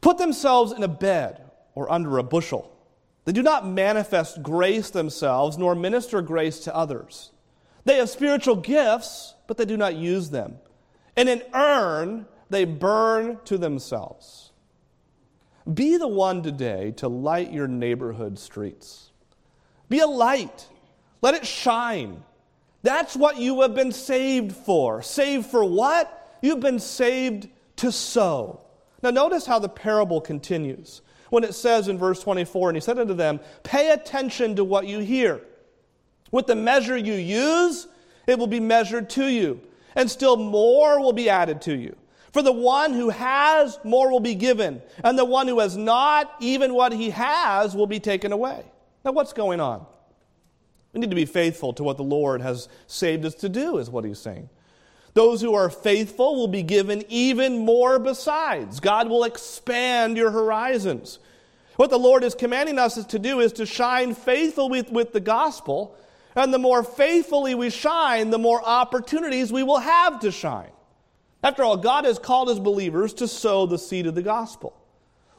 put 0.00 0.18
themselves 0.18 0.70
in 0.70 0.84
a 0.84 0.88
bed 0.88 1.49
or 1.74 1.90
under 1.90 2.18
a 2.18 2.22
bushel. 2.22 2.76
They 3.24 3.32
do 3.32 3.42
not 3.42 3.66
manifest 3.66 4.42
grace 4.42 4.90
themselves, 4.90 5.58
nor 5.58 5.74
minister 5.74 6.22
grace 6.22 6.60
to 6.60 6.74
others. 6.74 7.30
They 7.84 7.96
have 7.96 8.10
spiritual 8.10 8.56
gifts, 8.56 9.34
but 9.46 9.56
they 9.56 9.64
do 9.64 9.76
not 9.76 9.94
use 9.94 10.30
them. 10.30 10.58
In 11.16 11.28
an 11.28 11.42
urn, 11.54 12.26
they 12.48 12.64
burn 12.64 13.38
to 13.44 13.58
themselves. 13.58 14.52
Be 15.72 15.96
the 15.96 16.08
one 16.08 16.42
today 16.42 16.92
to 16.92 17.08
light 17.08 17.52
your 17.52 17.68
neighborhood 17.68 18.38
streets. 18.38 19.10
Be 19.88 20.00
a 20.00 20.06
light. 20.06 20.66
Let 21.22 21.34
it 21.34 21.46
shine. 21.46 22.24
That's 22.82 23.14
what 23.14 23.36
you 23.36 23.60
have 23.60 23.74
been 23.74 23.92
saved 23.92 24.52
for. 24.52 25.02
Saved 25.02 25.46
for 25.46 25.64
what? 25.64 26.38
You've 26.40 26.60
been 26.60 26.78
saved 26.78 27.48
to 27.76 27.92
sow. 27.92 28.64
Now, 29.02 29.10
notice 29.10 29.46
how 29.46 29.58
the 29.58 29.68
parable 29.68 30.20
continues 30.20 31.02
when 31.30 31.44
it 31.44 31.54
says 31.54 31.88
in 31.88 31.98
verse 31.98 32.20
24, 32.20 32.70
and 32.70 32.76
he 32.76 32.80
said 32.80 32.98
unto 32.98 33.14
them, 33.14 33.40
Pay 33.62 33.90
attention 33.90 34.56
to 34.56 34.64
what 34.64 34.86
you 34.86 34.98
hear. 34.98 35.40
With 36.30 36.46
the 36.46 36.54
measure 36.54 36.96
you 36.96 37.14
use, 37.14 37.88
it 38.26 38.38
will 38.38 38.46
be 38.46 38.60
measured 38.60 39.10
to 39.10 39.26
you, 39.26 39.60
and 39.96 40.10
still 40.10 40.36
more 40.36 41.00
will 41.00 41.12
be 41.12 41.28
added 41.28 41.60
to 41.62 41.74
you. 41.74 41.96
For 42.32 42.42
the 42.42 42.52
one 42.52 42.92
who 42.92 43.08
has, 43.08 43.80
more 43.82 44.10
will 44.10 44.20
be 44.20 44.36
given, 44.36 44.82
and 45.02 45.18
the 45.18 45.24
one 45.24 45.48
who 45.48 45.58
has 45.58 45.76
not, 45.76 46.32
even 46.38 46.74
what 46.74 46.92
he 46.92 47.10
has 47.10 47.74
will 47.74 47.88
be 47.88 47.98
taken 47.98 48.30
away. 48.30 48.64
Now, 49.04 49.12
what's 49.12 49.32
going 49.32 49.60
on? 49.60 49.84
We 50.92 51.00
need 51.00 51.10
to 51.10 51.16
be 51.16 51.24
faithful 51.24 51.72
to 51.74 51.82
what 51.82 51.96
the 51.96 52.04
Lord 52.04 52.40
has 52.42 52.68
saved 52.86 53.24
us 53.24 53.34
to 53.36 53.48
do, 53.48 53.78
is 53.78 53.90
what 53.90 54.04
he's 54.04 54.18
saying. 54.18 54.48
Those 55.14 55.40
who 55.40 55.54
are 55.54 55.70
faithful 55.70 56.36
will 56.36 56.48
be 56.48 56.62
given 56.62 57.04
even 57.08 57.58
more 57.58 57.98
besides. 57.98 58.80
God 58.80 59.08
will 59.08 59.24
expand 59.24 60.16
your 60.16 60.30
horizons. 60.30 61.18
What 61.76 61.90
the 61.90 61.98
Lord 61.98 62.24
is 62.24 62.34
commanding 62.34 62.78
us 62.78 63.04
to 63.04 63.18
do 63.18 63.40
is 63.40 63.52
to 63.54 63.66
shine 63.66 64.14
faithful 64.14 64.68
with, 64.68 64.90
with 64.90 65.12
the 65.12 65.20
gospel. 65.20 65.96
And 66.36 66.54
the 66.54 66.58
more 66.58 66.84
faithfully 66.84 67.54
we 67.54 67.70
shine, 67.70 68.30
the 68.30 68.38
more 68.38 68.62
opportunities 68.62 69.52
we 69.52 69.62
will 69.62 69.78
have 69.78 70.20
to 70.20 70.30
shine. 70.30 70.70
After 71.42 71.64
all, 71.64 71.76
God 71.76 72.04
has 72.04 72.18
called 72.18 72.48
his 72.48 72.60
believers 72.60 73.14
to 73.14 73.26
sow 73.26 73.66
the 73.66 73.78
seed 73.78 74.06
of 74.06 74.14
the 74.14 74.22
gospel. 74.22 74.76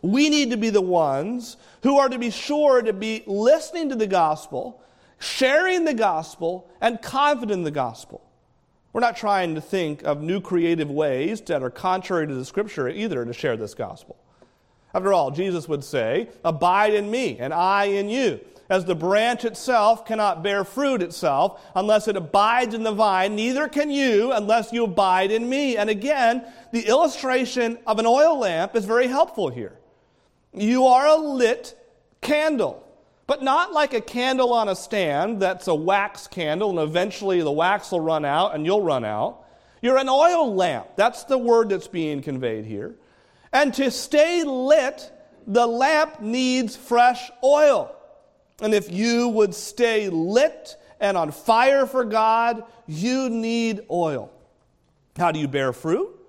We 0.02 0.30
need 0.30 0.50
to 0.50 0.58
be 0.58 0.72
the 0.72 0.82
ones 0.82 1.58
who 1.84 2.00
are 2.00 2.10
to 2.10 2.18
be 2.18 2.32
sure 2.32 2.82
to 2.82 2.92
be 2.92 3.24
listening 3.28 3.90
to 3.90 3.96
the 3.96 4.08
gospel, 4.08 4.82
sharing 5.20 5.86
the 5.86 5.94
gospel, 5.94 6.70
and 6.82 7.02
confident 7.02 7.60
in 7.60 7.64
the 7.64 7.72
gospel. 7.72 8.22
We're 8.94 9.02
not 9.02 9.16
trying 9.16 9.56
to 9.56 9.62
think 9.62 10.04
of 10.04 10.22
new 10.22 10.42
creative 10.42 10.92
ways 10.92 11.42
that 11.42 11.64
are 11.64 11.70
contrary 11.70 12.28
to 12.28 12.34
the 12.34 12.46
scripture 12.46 12.90
either 12.90 13.24
to 13.24 13.34
share 13.34 13.56
this 13.56 13.74
gospel. 13.74 14.18
After 14.94 15.14
all, 15.14 15.32
Jesus 15.32 15.70
would 15.70 15.84
say, 15.84 16.30
Abide 16.44 16.94
in 16.94 17.10
me, 17.10 17.38
and 17.40 17.54
I 17.54 17.86
in 17.86 18.10
you. 18.10 18.42
As 18.70 18.86
the 18.86 18.96
branch 18.96 19.44
itself 19.44 20.06
cannot 20.06 20.44
bear 20.44 20.64
fruit 20.64 21.02
itself 21.02 21.62
unless 21.76 22.08
it 22.08 22.16
abides 22.16 22.74
in 22.74 22.84
the 22.84 22.92
vine, 22.92 23.36
neither 23.36 23.68
can 23.68 23.92
you 23.92 24.32
unless 24.32 24.72
you 24.72 24.86
abide 24.86 25.32
in 25.32 25.50
me. 25.50 25.76
And 25.76 25.90
again, 25.90 26.44
the 26.72 26.88
illustration 26.88 27.78
of 27.86 28.00
an 28.00 28.06
oil 28.06 28.40
lamp 28.40 28.76
is 28.76 28.86
very 28.86 29.08
helpful 29.08 29.50
here. 29.50 29.78
You 30.54 30.86
are 30.88 31.06
a 31.06 31.18
lit 31.18 31.78
candle 32.22 32.88
but 33.28 33.42
not 33.42 33.72
like 33.72 33.94
a 33.94 34.02
candle 34.02 34.54
on 34.54 34.70
a 34.70 34.76
stand 34.76 35.42
that's 35.42 35.68
a 35.68 35.76
wax 35.76 36.28
candle 36.28 36.70
and 36.70 36.80
eventually 36.80 37.42
the 37.42 37.52
wax 37.52 37.92
will 37.92 38.02
run 38.02 38.26
out 38.26 38.54
and 38.56 38.66
you'll 38.66 38.82
run 38.82 39.06
out. 39.06 39.46
You're 39.82 39.98
an 39.98 40.10
oil 40.10 40.54
lamp. 40.54 40.88
That's 40.96 41.24
the 41.24 41.38
word 41.38 41.70
that's 41.70 41.88
being 41.88 42.22
conveyed 42.22 42.66
here. 42.66 42.96
And 43.54 43.74
to 43.76 43.90
stay 43.92 44.44
lit, 44.44 45.12
the 45.48 45.66
lamp 45.66 46.22
needs 46.22 46.76
fresh 46.76 47.32
oil. 47.44 47.96
And 48.62 48.74
if 48.74 48.92
you 48.92 49.30
would 49.30 49.56
stay 49.56 50.10
lit 50.10 50.78
and 51.00 51.18
on 51.18 51.32
fire 51.32 51.88
for 51.88 52.06
God, 52.06 52.64
you 52.86 53.30
need 53.30 53.82
oil. 53.90 54.32
How 55.18 55.32
do 55.32 55.40
you 55.40 55.48
bear 55.48 55.74
fruit? 55.74 56.21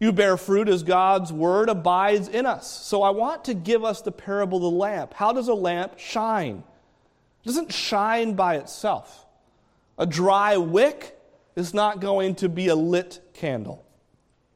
You 0.00 0.12
bear 0.12 0.36
fruit 0.36 0.68
as 0.68 0.82
God's 0.82 1.32
word 1.32 1.68
abides 1.68 2.28
in 2.28 2.46
us. 2.46 2.70
So 2.70 3.02
I 3.02 3.10
want 3.10 3.44
to 3.46 3.54
give 3.54 3.84
us 3.84 4.00
the 4.00 4.12
parable 4.12 4.58
of 4.58 4.72
the 4.72 4.78
lamp. 4.78 5.14
How 5.14 5.32
does 5.32 5.48
a 5.48 5.54
lamp 5.54 5.98
shine? 5.98 6.62
It 7.42 7.46
doesn't 7.46 7.72
shine 7.72 8.34
by 8.34 8.56
itself. 8.56 9.26
A 9.98 10.06
dry 10.06 10.56
wick 10.56 11.18
is 11.56 11.74
not 11.74 12.00
going 12.00 12.36
to 12.36 12.48
be 12.48 12.68
a 12.68 12.76
lit 12.76 13.20
candle. 13.34 13.84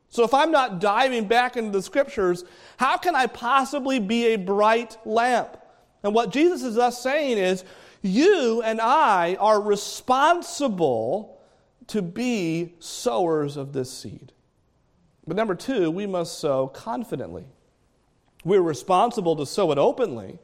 So 0.09 0.25
if 0.25 0.35
I'm 0.35 0.53
not 0.53 0.79
diving 0.79 1.27
back 1.27 1.57
into 1.57 1.71
the 1.71 1.83
scriptures, 1.83 2.45
how 2.77 2.99
can 2.99 3.17
I 3.17 3.27
possibly 3.27 3.99
be 3.99 4.27
a 4.27 4.37
bright 4.37 4.97
lamp? 5.05 5.57
And 6.03 6.15
what 6.15 6.31
Jesus 6.31 6.63
is 6.63 6.75
thus 6.77 7.03
saying 7.03 7.39
is, 7.39 7.65
you 8.03 8.63
and 8.63 8.81
I 8.81 9.37
are 9.37 9.61
responsible 9.61 11.41
to 11.89 12.03
be 12.03 12.75
sowers 12.79 13.57
of 13.57 13.73
this 13.73 13.93
seed. 13.93 14.33
But 15.27 15.37
number 15.37 15.55
two, 15.55 15.91
we 15.91 16.07
must 16.07 16.39
sow 16.39 16.67
confidently. 16.69 17.45
We're 18.45 18.63
responsible 18.63 19.37
to 19.37 19.47
sow 19.47 19.71
it 19.71 19.79
openly. 19.79 20.39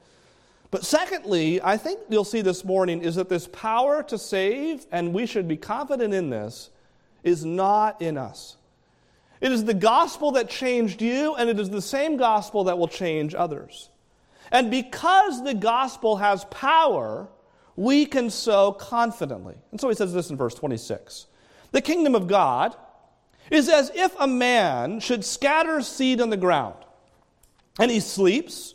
But 0.71 0.85
secondly, 0.85 1.61
I 1.63 1.77
think 1.77 2.01
you'll 2.09 2.25
see 2.25 2.43
this 2.43 2.65
morning 2.65 3.03
is 3.03 3.17
that 3.17 3.29
this 3.29 3.49
power 3.49 4.03
to 4.05 4.19
save, 4.19 4.87
and 4.93 5.13
we 5.13 5.27
should 5.27 5.49
be 5.49 5.57
confident 5.57 6.15
in 6.15 6.31
this, 6.31 6.71
is 7.25 7.45
not 7.45 8.01
in 8.01 8.17
us. 8.17 8.57
It 9.41 9.51
is 9.51 9.65
the 9.65 9.75
gospel 9.75 10.33
that 10.33 10.49
changed 10.49 11.01
you, 11.01 11.35
and 11.37 11.49
it 11.49 11.59
is 11.59 11.71
the 11.71 11.83
same 11.83 12.17
gospel 12.17 12.65
that 12.65 12.79
will 12.79 12.89
change 12.89 13.35
others. 13.35 13.89
And 14.51 14.71
because 14.71 15.43
the 15.43 15.55
gospel 15.55 16.17
has 16.17 16.45
power, 16.47 17.29
we 17.77 18.07
can 18.07 18.31
sow 18.31 18.73
confidently. 18.73 19.55
And 19.71 19.81
so 19.81 19.89
he 19.89 19.95
says 19.95 20.13
this 20.13 20.31
in 20.31 20.37
verse 20.37 20.55
26 20.55 21.27
The 21.73 21.81
kingdom 21.81 22.15
of 22.15 22.27
God 22.27 22.77
is 23.51 23.69
as 23.69 23.91
if 23.95 24.15
a 24.19 24.27
man 24.27 25.01
should 25.01 25.25
scatter 25.25 25.81
seed 25.81 26.21
on 26.21 26.31
the 26.31 26.37
ground, 26.37 26.77
and 27.79 27.91
he 27.91 28.01
sleeps 28.01 28.75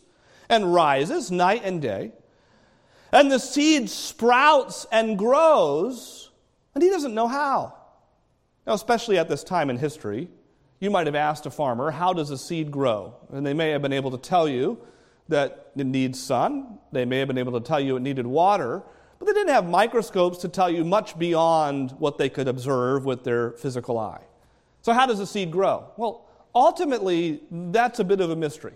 and 0.49 0.73
rises 0.73 1.31
night 1.31 1.61
and 1.63 1.81
day, 1.81 2.11
and 3.11 3.31
the 3.31 3.39
seed 3.39 3.89
sprouts 3.89 4.85
and 4.91 5.17
grows, 5.17 6.31
and 6.73 6.83
he 6.83 6.89
doesn't 6.89 7.13
know 7.13 7.27
how. 7.27 7.75
Now, 8.65 8.73
especially 8.73 9.17
at 9.17 9.29
this 9.29 9.43
time 9.43 9.69
in 9.69 9.77
history, 9.77 10.29
you 10.79 10.89
might 10.89 11.07
have 11.07 11.15
asked 11.15 11.45
a 11.45 11.51
farmer, 11.51 11.91
How 11.91 12.13
does 12.13 12.29
a 12.29 12.37
seed 12.37 12.71
grow? 12.71 13.15
And 13.31 13.45
they 13.45 13.53
may 13.53 13.69
have 13.69 13.81
been 13.81 13.93
able 13.93 14.11
to 14.11 14.17
tell 14.17 14.47
you 14.47 14.79
that 15.29 15.71
it 15.75 15.85
needs 15.85 16.21
sun, 16.21 16.79
they 16.91 17.05
may 17.05 17.19
have 17.19 17.27
been 17.27 17.37
able 17.37 17.53
to 17.53 17.65
tell 17.65 17.79
you 17.79 17.95
it 17.95 18.01
needed 18.01 18.27
water, 18.27 18.83
but 19.17 19.25
they 19.25 19.33
didn't 19.33 19.53
have 19.53 19.67
microscopes 19.67 20.39
to 20.39 20.49
tell 20.49 20.69
you 20.69 20.83
much 20.83 21.17
beyond 21.17 21.91
what 21.93 22.17
they 22.17 22.29
could 22.29 22.47
observe 22.47 23.05
with 23.05 23.23
their 23.23 23.51
physical 23.51 23.97
eye. 23.97 24.21
So, 24.83 24.91
how 24.91 25.05
does 25.05 25.19
a 25.21 25.25
seed 25.25 25.49
grow? 25.49 25.85
Well, 25.95 26.27
ultimately, 26.53 27.41
that's 27.49 27.99
a 27.99 28.03
bit 28.03 28.19
of 28.19 28.29
a 28.29 28.35
mystery. 28.35 28.73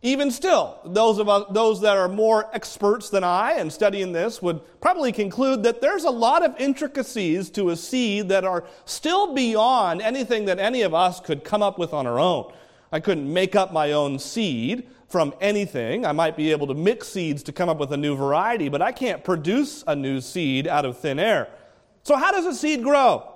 Even 0.00 0.30
still, 0.30 0.78
those, 0.84 1.18
of 1.18 1.28
us, 1.28 1.44
those 1.50 1.80
that 1.82 1.96
are 1.96 2.08
more 2.08 2.54
experts 2.54 3.10
than 3.10 3.24
I 3.24 3.52
and 3.52 3.72
studying 3.72 4.12
this 4.12 4.42
would 4.42 4.60
probably 4.80 5.12
conclude 5.12 5.62
that 5.62 5.80
there's 5.80 6.04
a 6.04 6.10
lot 6.10 6.44
of 6.44 6.54
intricacies 6.58 7.50
to 7.50 7.70
a 7.70 7.76
seed 7.76 8.28
that 8.30 8.44
are 8.44 8.64
still 8.86 9.34
beyond 9.34 10.02
anything 10.02 10.46
that 10.46 10.58
any 10.58 10.82
of 10.82 10.92
us 10.92 11.20
could 11.20 11.44
come 11.44 11.62
up 11.62 11.78
with 11.78 11.92
on 11.92 12.06
our 12.06 12.18
own. 12.18 12.52
I 12.90 13.00
couldn't 13.00 13.30
make 13.30 13.54
up 13.54 13.72
my 13.72 13.92
own 13.92 14.18
seed 14.18 14.88
from 15.08 15.34
anything. 15.40 16.06
I 16.06 16.12
might 16.12 16.36
be 16.36 16.52
able 16.52 16.66
to 16.68 16.74
mix 16.74 17.08
seeds 17.08 17.42
to 17.44 17.52
come 17.52 17.68
up 17.68 17.78
with 17.78 17.92
a 17.92 17.98
new 17.98 18.16
variety, 18.16 18.70
but 18.70 18.80
I 18.80 18.92
can't 18.92 19.22
produce 19.22 19.84
a 19.86 19.94
new 19.94 20.20
seed 20.22 20.66
out 20.66 20.84
of 20.86 20.98
thin 20.98 21.18
air. 21.18 21.48
So, 22.02 22.16
how 22.16 22.32
does 22.32 22.46
a 22.46 22.54
seed 22.54 22.82
grow? 22.82 23.33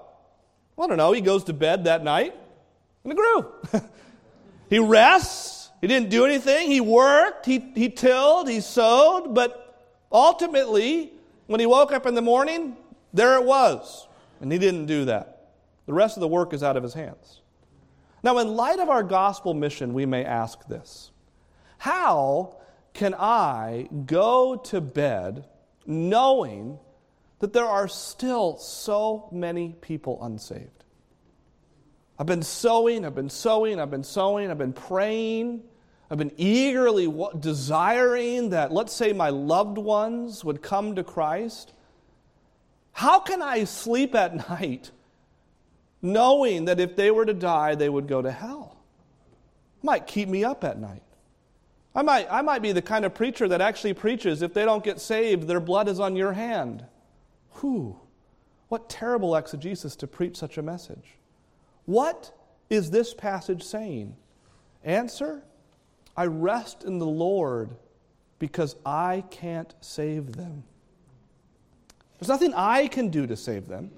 I 0.79 0.87
don't 0.87 0.97
know. 0.97 1.13
He 1.13 1.21
goes 1.21 1.45
to 1.45 1.53
bed 1.53 1.85
that 1.85 2.05
night 2.05 2.35
and 3.05 3.13
it 3.13 3.17
grew. 3.17 3.83
he 4.71 4.79
rests. 4.79 5.71
He 5.81 5.87
didn't 5.87 6.11
do 6.11 6.25
anything. 6.25 6.71
He 6.71 6.81
worked. 6.81 7.47
He, 7.47 7.59
he 7.75 7.89
tilled. 7.89 8.49
He 8.49 8.61
sowed. 8.61 9.35
But 9.35 9.87
ultimately, 10.11 11.13
when 11.47 11.61
he 11.61 11.67
woke 11.67 11.93
up 11.93 12.07
in 12.07 12.15
the 12.15 12.23
morning, 12.23 12.77
there 13.13 13.37
it 13.37 13.45
was. 13.45 14.07
And 14.41 14.53
he 14.53 14.59
didn't 14.59 14.87
do 14.87 15.07
that. 15.07 15.53
The 15.87 15.95
rest 15.95 16.17
of 16.17 16.21
the 16.21 16.29
work 16.29 16.53
is 16.53 16.63
out 16.63 16.77
of 16.77 16.83
his 16.83 16.95
hands. 16.95 17.41
Now, 18.23 18.39
in 18.39 18.57
light 18.57 18.79
of 18.79 18.89
our 18.89 19.03
gospel 19.03 19.55
mission, 19.55 19.95
we 19.95 20.05
may 20.05 20.25
ask 20.25 20.67
this 20.67 21.11
How 21.79 22.57
can 22.93 23.15
I 23.15 23.89
go 24.07 24.57
to 24.57 24.81
bed 24.81 25.47
knowing 25.87 26.79
that 27.41 27.53
there 27.53 27.67
are 27.67 27.89
still 27.89 28.57
so 28.59 29.29
many 29.33 29.75
people 29.81 30.19
unsaved? 30.23 30.85
I've 32.19 32.27
been 32.27 32.43
sowing, 32.43 33.05
I've 33.05 33.15
been 33.15 33.31
sowing, 33.31 33.79
I've 33.79 33.91
been 33.91 34.05
sowing, 34.05 34.51
I've 34.51 34.59
been 34.59 34.73
praying, 34.73 35.63
I've 36.11 36.19
been 36.19 36.33
eagerly 36.37 37.13
desiring 37.39 38.51
that, 38.51 38.73
let's 38.73 38.93
say, 38.93 39.13
my 39.13 39.29
loved 39.29 39.79
ones 39.79 40.45
would 40.45 40.63
come 40.63 40.97
to 40.97 41.05
Christ. 41.05 41.73
How 42.93 43.21
can 43.21 43.41
I 43.41 43.65
sleep 43.65 44.15
at 44.15 44.49
night 44.51 44.91
knowing 46.03 46.67
that 46.67 46.81
if 46.81 46.97
they 46.97 47.11
were 47.11 47.27
to 47.27 47.35
die, 47.35 47.75
they 47.75 47.89
would 47.89 48.07
go 48.07 48.23
to 48.23 48.31
hell. 48.31 48.77
Might 49.83 50.07
keep 50.07 50.29
me 50.29 50.45
up 50.45 50.65
at 50.65 50.79
night. 50.79 51.03
I 51.95 52.03
might, 52.03 52.29
I 52.31 52.43
might 52.43 52.63
be 52.63 52.73
the 52.73 52.83
kind 52.83 53.05
of 53.05 53.15
preacher 53.15 53.49
that 53.49 53.61
actually 53.61 53.95
preaches 53.95 54.43
if 54.43 54.55
they 54.55 54.65
don't 54.65 54.85
get 54.85 55.01
saved, 55.01 55.49
their 55.49 55.61
blood 55.61 55.89
is 55.89 55.99
on 55.99 56.17
your 56.17 56.33
hand. 56.33 56.85
Whew. 57.61 57.99
What 58.69 58.91
terrible 58.91 59.35
exegesis 59.35 59.97
to 59.97 60.07
preach 60.07 60.37
such 60.37 60.59
a 60.59 60.63
message. 60.63 61.17
What 61.87 62.33
is 62.69 62.91
this 62.91 63.15
passage 63.15 63.63
saying? 63.63 64.15
Answer 64.85 65.43
I 66.17 66.27
rest 66.27 66.83
in 66.83 66.99
the 66.99 67.07
Lord 67.07 67.71
because 68.41 68.75
I 68.85 69.23
can't 69.31 69.73
save 69.81 70.33
them. 70.33 70.65
There's 72.19 72.29
nothing 72.29 72.53
I 72.55 72.89
can 72.89 73.09
do 73.09 73.27
to 73.27 73.37
save 73.37 73.69
them. 73.69 73.93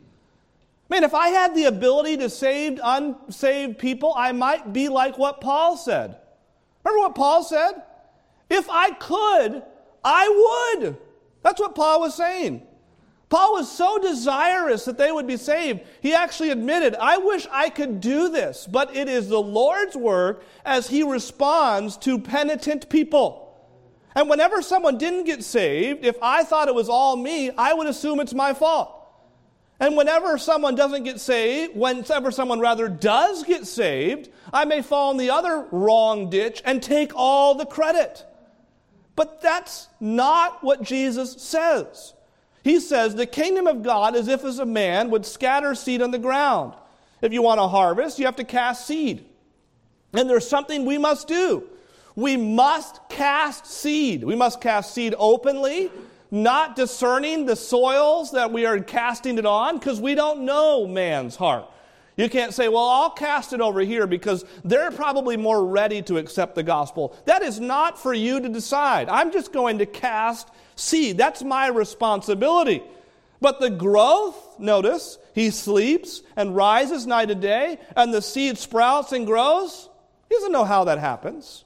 Man, 0.90 1.02
if 1.02 1.14
I 1.14 1.28
had 1.28 1.54
the 1.54 1.64
ability 1.64 2.18
to 2.18 2.28
save 2.28 2.78
unsaved 2.82 3.78
people, 3.78 4.12
I 4.14 4.32
might 4.32 4.72
be 4.72 4.88
like 4.88 5.16
what 5.16 5.40
Paul 5.40 5.78
said. 5.78 6.16
Remember 6.84 7.06
what 7.06 7.14
Paul 7.14 7.42
said? 7.42 7.82
If 8.50 8.68
I 8.68 8.90
could, 8.90 9.62
I 10.04 10.76
would. 10.82 10.98
That's 11.42 11.60
what 11.60 11.74
Paul 11.74 12.00
was 12.00 12.14
saying. 12.14 12.66
Paul 13.30 13.52
was 13.52 13.70
so 13.70 13.96
desirous 13.98 14.84
that 14.84 14.98
they 14.98 15.12
would 15.12 15.28
be 15.28 15.36
saved, 15.36 15.80
he 16.02 16.12
actually 16.12 16.50
admitted, 16.50 16.96
I 16.96 17.16
wish 17.18 17.46
I 17.50 17.70
could 17.70 18.00
do 18.00 18.28
this, 18.28 18.66
but 18.66 18.94
it 18.94 19.08
is 19.08 19.28
the 19.28 19.40
Lord's 19.40 19.96
work 19.96 20.42
as 20.64 20.88
he 20.88 21.04
responds 21.04 21.96
to 21.98 22.18
penitent 22.18 22.90
people. 22.90 23.46
And 24.16 24.28
whenever 24.28 24.60
someone 24.62 24.98
didn't 24.98 25.24
get 25.24 25.44
saved, 25.44 26.04
if 26.04 26.16
I 26.20 26.42
thought 26.42 26.66
it 26.66 26.74
was 26.74 26.88
all 26.88 27.16
me, 27.16 27.50
I 27.50 27.72
would 27.72 27.86
assume 27.86 28.18
it's 28.18 28.34
my 28.34 28.52
fault. 28.52 28.96
And 29.78 29.96
whenever 29.96 30.36
someone 30.36 30.74
doesn't 30.74 31.04
get 31.04 31.20
saved, 31.20 31.76
whenever 31.76 32.32
someone 32.32 32.58
rather 32.58 32.88
does 32.88 33.44
get 33.44 33.64
saved, 33.64 34.28
I 34.52 34.64
may 34.64 34.82
fall 34.82 35.12
in 35.12 35.18
the 35.18 35.30
other 35.30 35.66
wrong 35.70 36.30
ditch 36.30 36.60
and 36.64 36.82
take 36.82 37.12
all 37.14 37.54
the 37.54 37.64
credit. 37.64 38.26
But 39.14 39.40
that's 39.40 39.86
not 40.00 40.64
what 40.64 40.82
Jesus 40.82 41.40
says. 41.40 42.12
He 42.62 42.80
says 42.80 43.14
the 43.14 43.26
kingdom 43.26 43.66
of 43.66 43.82
God 43.82 44.14
is 44.14 44.28
if 44.28 44.44
as 44.44 44.58
a 44.58 44.66
man 44.66 45.10
would 45.10 45.24
scatter 45.24 45.74
seed 45.74 46.02
on 46.02 46.10
the 46.10 46.18
ground. 46.18 46.74
If 47.22 47.32
you 47.32 47.42
want 47.42 47.58
to 47.58 47.68
harvest, 47.68 48.18
you 48.18 48.26
have 48.26 48.36
to 48.36 48.44
cast 48.44 48.86
seed. 48.86 49.24
And 50.12 50.28
there's 50.28 50.48
something 50.48 50.84
we 50.84 50.98
must 50.98 51.28
do. 51.28 51.64
We 52.16 52.36
must 52.36 53.00
cast 53.08 53.66
seed. 53.66 54.24
We 54.24 54.34
must 54.34 54.60
cast 54.60 54.94
seed 54.94 55.14
openly 55.18 55.90
not 56.30 56.76
discerning 56.76 57.46
the 57.46 57.56
soils 57.56 58.32
that 58.32 58.52
we 58.52 58.66
are 58.66 58.80
casting 58.80 59.38
it 59.38 59.46
on 59.46 59.78
because 59.78 60.00
we 60.00 60.14
don't 60.14 60.42
know 60.42 60.86
man's 60.86 61.36
heart. 61.36 61.66
You 62.16 62.28
can't 62.28 62.52
say, 62.52 62.68
well, 62.68 62.84
I'll 62.84 63.10
cast 63.10 63.52
it 63.52 63.60
over 63.60 63.80
here 63.80 64.06
because 64.06 64.44
they're 64.64 64.90
probably 64.90 65.36
more 65.36 65.64
ready 65.64 66.02
to 66.02 66.18
accept 66.18 66.54
the 66.54 66.62
gospel. 66.62 67.16
That 67.24 67.42
is 67.42 67.58
not 67.58 67.98
for 67.98 68.12
you 68.12 68.40
to 68.40 68.48
decide. 68.48 69.08
I'm 69.08 69.32
just 69.32 69.52
going 69.52 69.78
to 69.78 69.86
cast 69.86 70.48
seed. 70.80 71.18
That's 71.18 71.42
my 71.42 71.68
responsibility. 71.68 72.82
But 73.40 73.60
the 73.60 73.70
growth, 73.70 74.58
notice, 74.58 75.18
he 75.34 75.50
sleeps 75.50 76.22
and 76.36 76.54
rises 76.54 77.06
night 77.06 77.30
and 77.30 77.40
day, 77.40 77.78
and 77.96 78.12
the 78.12 78.22
seed 78.22 78.58
sprouts 78.58 79.12
and 79.12 79.26
grows. 79.26 79.88
He 80.28 80.34
doesn't 80.34 80.52
know 80.52 80.64
how 80.64 80.84
that 80.84 80.98
happens. 80.98 81.64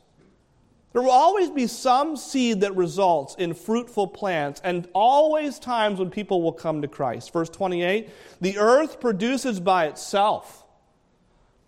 There 0.93 1.03
will 1.03 1.11
always 1.11 1.51
be 1.51 1.67
some 1.67 2.17
seed 2.17 2.61
that 2.61 2.77
results 2.77 3.35
in 3.35 3.53
fruitful 3.55 4.07
plants, 4.09 4.61
and 4.63 4.89
always 4.93 5.59
times 5.59 5.99
when 5.99 6.11
people 6.11 6.41
will 6.41 6.53
come 6.53 6.83
to 6.83 6.89
Christ. 6.89 7.33
Verse 7.33 7.51
28 7.51 8.09
The 8.41 8.59
earth 8.59 9.01
produces 9.01 9.59
by 9.59 9.87
itself 9.87 10.64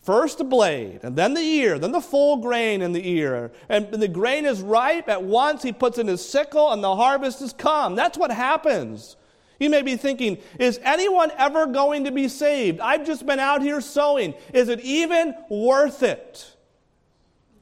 first 0.06 0.38
the 0.38 0.44
blade, 0.44 1.00
and 1.02 1.16
then 1.16 1.34
the 1.34 1.40
ear, 1.40 1.80
then 1.80 1.90
the 1.90 2.00
full 2.00 2.36
grain 2.36 2.80
in 2.80 2.92
the 2.92 3.10
ear. 3.10 3.50
And 3.68 3.90
the 3.90 4.06
grain 4.06 4.46
is 4.46 4.62
ripe, 4.62 5.08
at 5.08 5.24
once 5.24 5.64
he 5.64 5.72
puts 5.72 5.98
in 5.98 6.06
his 6.06 6.26
sickle, 6.26 6.72
and 6.72 6.82
the 6.82 6.94
harvest 6.94 7.42
is 7.42 7.52
come. 7.52 7.96
That's 7.96 8.16
what 8.16 8.30
happens. 8.30 9.16
You 9.58 9.68
may 9.68 9.82
be 9.82 9.96
thinking, 9.96 10.38
is 10.60 10.78
anyone 10.84 11.32
ever 11.36 11.66
going 11.66 12.04
to 12.04 12.12
be 12.12 12.28
saved? 12.28 12.78
I've 12.78 13.04
just 13.04 13.26
been 13.26 13.40
out 13.40 13.62
here 13.62 13.80
sowing. 13.80 14.34
Is 14.54 14.68
it 14.68 14.80
even 14.80 15.34
worth 15.50 16.04
it? 16.04 16.56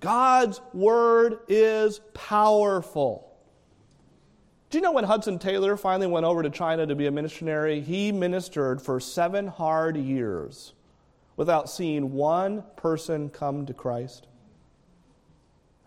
God's 0.01 0.61
word 0.75 1.39
is 1.49 2.01
powerful. 2.13 3.33
Do 4.69 4.77
you 4.77 4.83
know 4.83 4.93
when 4.93 5.05
Hudson 5.05 5.39
Taylor 5.39 5.79
finally 5.79 6.09
went 6.09 6.27
over 6.27 6.43
to 6.43 6.51
China 6.51 6.87
to 6.87 6.95
be 6.95 7.07
a 7.07 7.11
missionary? 7.11 7.81
He 7.81 8.13
ministered 8.13 8.83
for 8.83 9.01
seven 9.01 9.47
hard 9.47 9.97
years 9.97 10.75
without 11.37 11.69
seeing 11.69 12.13
one 12.13 12.63
person 12.77 13.29
come 13.29 13.67
to 13.67 13.75
Christ. 13.75 14.27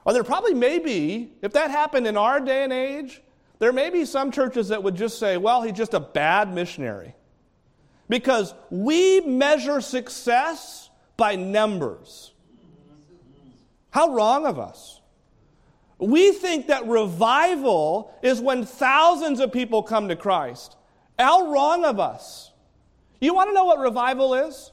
Or 0.05 0.13
there 0.13 0.23
probably 0.23 0.53
may 0.53 0.79
be, 0.79 1.33
if 1.41 1.53
that 1.53 1.71
happened 1.71 2.07
in 2.07 2.15
our 2.17 2.39
day 2.39 2.63
and 2.63 2.71
age, 2.71 3.21
there 3.59 3.73
may 3.73 3.89
be 3.89 4.05
some 4.05 4.31
churches 4.31 4.69
that 4.69 4.81
would 4.83 4.95
just 4.95 5.19
say, 5.19 5.37
well, 5.37 5.61
he's 5.61 5.73
just 5.75 5.93
a 5.93 5.99
bad 5.99 6.53
missionary. 6.53 7.13
Because 8.07 8.53
we 8.69 9.19
measure 9.21 9.81
success 9.81 10.89
by 11.17 11.35
numbers. 11.35 12.31
How 13.89 14.13
wrong 14.13 14.45
of 14.45 14.59
us. 14.59 15.01
We 15.97 16.31
think 16.31 16.67
that 16.67 16.87
revival 16.87 18.13
is 18.21 18.39
when 18.39 18.65
thousands 18.65 19.39
of 19.39 19.51
people 19.51 19.81
come 19.81 20.09
to 20.09 20.15
Christ. 20.15 20.77
How 21.17 21.51
wrong 21.51 21.83
of 21.83 21.99
us. 21.99 22.51
You 23.19 23.33
want 23.33 23.49
to 23.49 23.53
know 23.53 23.65
what 23.65 23.79
revival 23.79 24.35
is? 24.35 24.71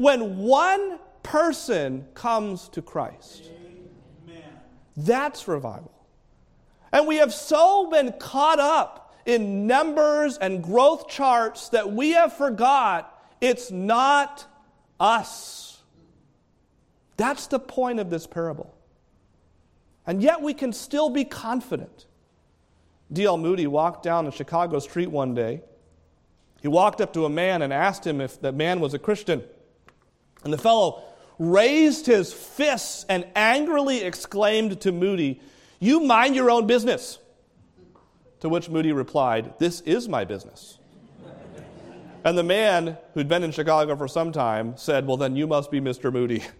When 0.00 0.38
one 0.38 0.98
person 1.22 2.06
comes 2.14 2.70
to 2.70 2.80
Christ. 2.80 3.50
Amen. 4.24 4.42
That's 4.96 5.46
revival. 5.46 5.92
And 6.90 7.06
we 7.06 7.16
have 7.16 7.34
so 7.34 7.90
been 7.90 8.14
caught 8.18 8.58
up 8.58 9.14
in 9.26 9.66
numbers 9.66 10.38
and 10.38 10.62
growth 10.62 11.06
charts 11.06 11.68
that 11.68 11.92
we 11.92 12.12
have 12.12 12.32
forgot 12.32 13.14
it's 13.42 13.70
not 13.70 14.46
us. 14.98 15.82
That's 17.18 17.46
the 17.48 17.60
point 17.60 18.00
of 18.00 18.08
this 18.08 18.26
parable. 18.26 18.74
And 20.06 20.22
yet 20.22 20.40
we 20.40 20.54
can 20.54 20.72
still 20.72 21.10
be 21.10 21.26
confident. 21.26 22.06
D.L. 23.12 23.36
Moody 23.36 23.66
walked 23.66 24.02
down 24.02 24.26
a 24.26 24.32
Chicago 24.32 24.78
street 24.78 25.10
one 25.10 25.34
day. 25.34 25.60
He 26.62 26.68
walked 26.68 27.02
up 27.02 27.12
to 27.12 27.26
a 27.26 27.30
man 27.30 27.60
and 27.60 27.70
asked 27.70 28.06
him 28.06 28.22
if 28.22 28.40
that 28.40 28.54
man 28.54 28.80
was 28.80 28.94
a 28.94 28.98
Christian. 28.98 29.44
And 30.44 30.52
the 30.52 30.58
fellow 30.58 31.02
raised 31.38 32.06
his 32.06 32.32
fists 32.32 33.04
and 33.08 33.26
angrily 33.34 34.02
exclaimed 34.02 34.80
to 34.82 34.92
Moody, 34.92 35.40
You 35.78 36.00
mind 36.00 36.36
your 36.36 36.50
own 36.50 36.66
business. 36.66 37.18
To 38.40 38.48
which 38.48 38.68
Moody 38.68 38.92
replied, 38.92 39.54
This 39.58 39.80
is 39.82 40.08
my 40.08 40.24
business. 40.24 40.78
and 42.24 42.36
the 42.36 42.42
man, 42.42 42.96
who'd 43.14 43.28
been 43.28 43.42
in 43.42 43.52
Chicago 43.52 43.96
for 43.96 44.08
some 44.08 44.32
time, 44.32 44.76
said, 44.76 45.06
Well, 45.06 45.16
then 45.16 45.36
you 45.36 45.46
must 45.46 45.70
be 45.70 45.80
Mr. 45.80 46.12
Moody. 46.12 46.42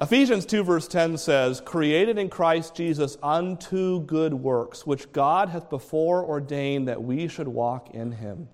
Ephesians 0.00 0.46
2, 0.46 0.64
verse 0.64 0.88
10 0.88 1.18
says, 1.18 1.60
Created 1.60 2.16
in 2.16 2.28
Christ 2.28 2.74
Jesus 2.74 3.18
unto 3.22 4.00
good 4.00 4.32
works, 4.32 4.86
which 4.86 5.12
God 5.12 5.50
hath 5.50 5.68
before 5.68 6.24
ordained 6.24 6.88
that 6.88 7.02
we 7.02 7.28
should 7.28 7.48
walk 7.48 7.90
in 7.90 8.12
him. 8.12 8.48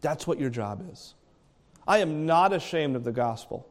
That's 0.00 0.26
what 0.26 0.38
your 0.38 0.50
job 0.50 0.88
is. 0.92 1.14
I 1.86 1.98
am 1.98 2.26
not 2.26 2.52
ashamed 2.52 2.96
of 2.96 3.04
the 3.04 3.12
gospel. 3.12 3.68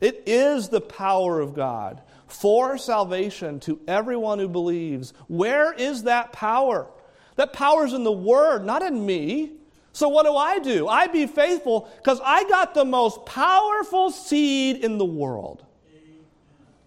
It 0.00 0.24
is 0.26 0.68
the 0.68 0.80
power 0.80 1.40
of 1.40 1.54
God 1.54 2.02
for 2.26 2.76
salvation 2.76 3.60
to 3.60 3.80
everyone 3.86 4.38
who 4.38 4.48
believes. 4.48 5.12
Where 5.28 5.72
is 5.72 6.02
that 6.02 6.32
power? 6.32 6.90
That 7.36 7.52
power 7.52 7.84
is 7.86 7.92
in 7.92 8.04
the 8.04 8.12
Word, 8.12 8.64
not 8.64 8.82
in 8.82 9.04
me. 9.06 9.52
So 9.92 10.08
what 10.08 10.26
do 10.26 10.34
I 10.34 10.58
do? 10.58 10.88
I 10.88 11.06
be 11.06 11.26
faithful 11.26 11.88
because 11.96 12.20
I 12.22 12.44
got 12.48 12.74
the 12.74 12.84
most 12.84 13.24
powerful 13.24 14.10
seed 14.10 14.84
in 14.84 14.98
the 14.98 15.06
world. 15.06 15.64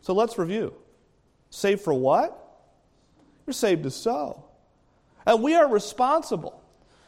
So 0.02 0.14
let's 0.14 0.38
review. 0.38 0.74
Saved 1.50 1.82
for 1.82 1.94
what? 1.94 2.36
You're 3.48 3.54
saved 3.54 3.84
to 3.84 3.92
sow. 3.92 4.46
And 5.26 5.42
we 5.42 5.56
are 5.56 5.68
responsible. 5.68 6.62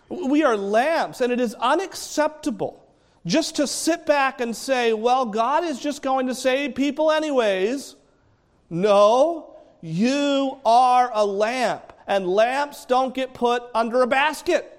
We 0.10 0.44
are 0.44 0.58
lamps, 0.58 1.22
and 1.22 1.32
it 1.32 1.40
is 1.40 1.54
unacceptable 1.56 2.81
just 3.26 3.58
to 3.58 3.68
sit 3.68 4.06
back 4.06 4.42
and 4.42 4.56
say, 4.56 4.94
well, 4.94 5.26
God 5.26 5.64
is 5.64 5.80
just 5.80 6.02
going 6.02 6.28
to 6.28 6.36
save 6.36 6.76
people 6.76 7.12
anyways. 7.12 7.96
No, 8.70 9.56
you 9.82 10.58
are 10.66 11.12
a 11.14 11.26
lamp, 11.26 11.94
and 12.08 12.28
lamps 12.28 12.86
don't 12.86 13.14
get 13.14 13.34
put 13.34 13.64
under 13.74 14.02
a 14.02 14.08
basket. 14.08 14.78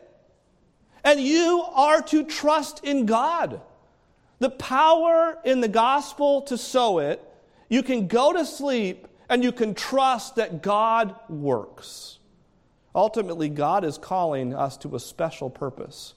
And 1.04 1.20
you 1.20 1.64
are 1.74 2.02
to 2.02 2.24
trust 2.24 2.84
in 2.84 3.06
God. 3.06 3.60
The 4.38 4.50
power 4.50 5.38
in 5.44 5.60
the 5.60 5.68
gospel 5.68 6.42
to 6.42 6.58
sow 6.58 6.98
it, 6.98 7.22
you 7.68 7.82
can 7.82 8.06
go 8.06 8.32
to 8.32 8.44
sleep 8.44 9.08
and 9.28 9.42
you 9.42 9.52
can 9.52 9.74
trust 9.74 10.36
that 10.36 10.62
God 10.62 11.14
works. 11.28 12.18
Ultimately, 12.94 13.48
God 13.48 13.84
is 13.84 13.98
calling 13.98 14.54
us 14.54 14.76
to 14.78 14.94
a 14.94 15.00
special 15.00 15.48
purpose. 15.48 16.14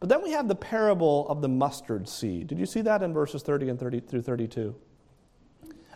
But 0.00 0.08
then 0.08 0.22
we 0.22 0.30
have 0.32 0.48
the 0.48 0.54
parable 0.54 1.26
of 1.28 1.40
the 1.40 1.48
mustard 1.48 2.08
seed. 2.08 2.48
Did 2.48 2.58
you 2.58 2.66
see 2.66 2.82
that 2.82 3.02
in 3.02 3.12
verses 3.12 3.42
30 3.42 3.70
and 3.70 3.80
30 3.80 4.00
through 4.00 4.22
32? 4.22 4.74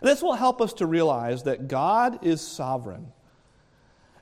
This 0.01 0.23
will 0.23 0.33
help 0.33 0.61
us 0.61 0.73
to 0.73 0.87
realize 0.87 1.43
that 1.43 1.67
God 1.67 2.25
is 2.25 2.41
sovereign. 2.41 3.11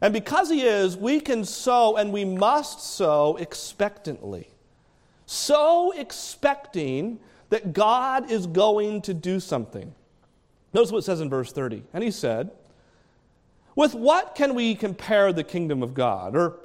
And 0.02 0.14
because 0.14 0.50
He 0.50 0.62
is, 0.62 0.98
we 0.98 1.20
can 1.20 1.46
sow 1.46 1.96
and 1.96 2.12
we 2.12 2.26
must 2.26 2.82
sow 2.82 3.38
expectantly. 3.38 4.50
So 5.26 5.92
expecting 5.92 7.20
that 7.50 7.74
God 7.74 8.30
is 8.30 8.48
going 8.48 9.02
to 9.04 9.14
do 9.14 9.40
something. 9.40 9.94
Notice 10.74 10.92
what 10.92 11.00
it 11.00 11.04
says 11.04 11.22
in 11.22 11.30
verse 11.30 11.52
30. 11.52 11.84
And 11.94 12.04
He 12.04 12.12
said, 12.12 12.52
With 13.76 13.96
what 13.96 14.36
can 14.36 14.56
we 14.56 14.76
compare 14.76 15.32
the 15.32 15.44
kingdom 15.44 15.82
of 15.82 15.94
God? 15.94 16.36
Or 16.36 16.60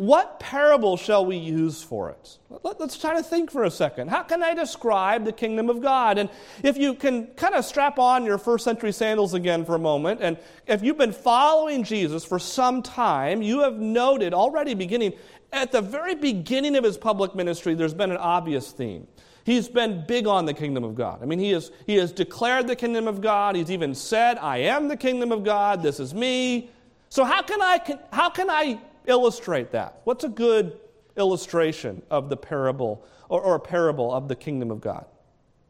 what 0.00 0.40
parable 0.40 0.96
shall 0.96 1.26
we 1.26 1.36
use 1.36 1.82
for 1.82 2.08
it? 2.08 2.38
Let, 2.62 2.80
us 2.80 2.96
try 2.96 3.14
to 3.14 3.22
think 3.22 3.50
for 3.50 3.64
a 3.64 3.70
second. 3.70 4.08
How 4.08 4.22
can 4.22 4.42
I 4.42 4.54
describe 4.54 5.26
the 5.26 5.32
kingdom 5.32 5.68
of 5.68 5.82
God? 5.82 6.16
And 6.16 6.30
if 6.62 6.78
you 6.78 6.94
can 6.94 7.26
kind 7.34 7.54
of 7.54 7.66
strap 7.66 7.98
on 7.98 8.24
your 8.24 8.38
first 8.38 8.64
century 8.64 8.92
sandals 8.92 9.34
again 9.34 9.62
for 9.62 9.74
a 9.74 9.78
moment, 9.78 10.22
and 10.22 10.38
if 10.66 10.82
you've 10.82 10.96
been 10.96 11.12
following 11.12 11.84
Jesus 11.84 12.24
for 12.24 12.38
some 12.38 12.80
time, 12.80 13.42
you 13.42 13.60
have 13.60 13.74
noted 13.74 14.32
already 14.32 14.72
beginning, 14.72 15.12
at 15.52 15.70
the 15.70 15.82
very 15.82 16.14
beginning 16.14 16.76
of 16.76 16.84
his 16.84 16.96
public 16.96 17.34
ministry, 17.34 17.74
there's 17.74 17.92
been 17.92 18.10
an 18.10 18.16
obvious 18.16 18.72
theme. 18.72 19.06
He's 19.44 19.68
been 19.68 20.06
big 20.06 20.26
on 20.26 20.46
the 20.46 20.54
kingdom 20.54 20.82
of 20.82 20.94
God. 20.94 21.22
I 21.22 21.26
mean, 21.26 21.38
he, 21.38 21.52
is, 21.52 21.72
he 21.86 21.96
has 21.96 22.10
declared 22.10 22.68
the 22.68 22.76
kingdom 22.76 23.06
of 23.06 23.20
God. 23.20 23.54
He's 23.54 23.70
even 23.70 23.94
said, 23.94 24.38
I 24.38 24.60
am 24.60 24.88
the 24.88 24.96
kingdom 24.96 25.30
of 25.30 25.44
God. 25.44 25.82
This 25.82 26.00
is 26.00 26.14
me. 26.14 26.70
So, 27.10 27.22
how 27.24 27.42
can 27.42 27.60
I, 27.60 27.98
how 28.12 28.30
can 28.30 28.48
I 28.48 28.80
illustrate 29.10 29.72
that? 29.72 30.00
What's 30.04 30.24
a 30.24 30.28
good 30.28 30.78
illustration 31.16 32.02
of 32.10 32.28
the 32.28 32.36
parable 32.36 33.04
or, 33.28 33.40
or 33.42 33.54
a 33.56 33.60
parable 33.60 34.12
of 34.12 34.28
the 34.28 34.36
kingdom 34.36 34.70
of 34.70 34.80
God? 34.80 35.04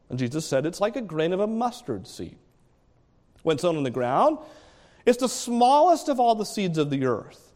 And 0.09 0.19
Jesus 0.19 0.45
said 0.45 0.65
it's 0.65 0.81
like 0.81 0.95
a 0.95 1.01
grain 1.01 1.33
of 1.33 1.39
a 1.39 1.47
mustard 1.47 2.07
seed. 2.07 2.37
When 3.43 3.57
sown 3.57 3.77
in 3.77 3.83
the 3.83 3.89
ground, 3.89 4.37
it's 5.05 5.17
the 5.17 5.29
smallest 5.29 6.09
of 6.09 6.19
all 6.19 6.35
the 6.35 6.45
seeds 6.45 6.77
of 6.77 6.89
the 6.89 7.05
earth. 7.05 7.53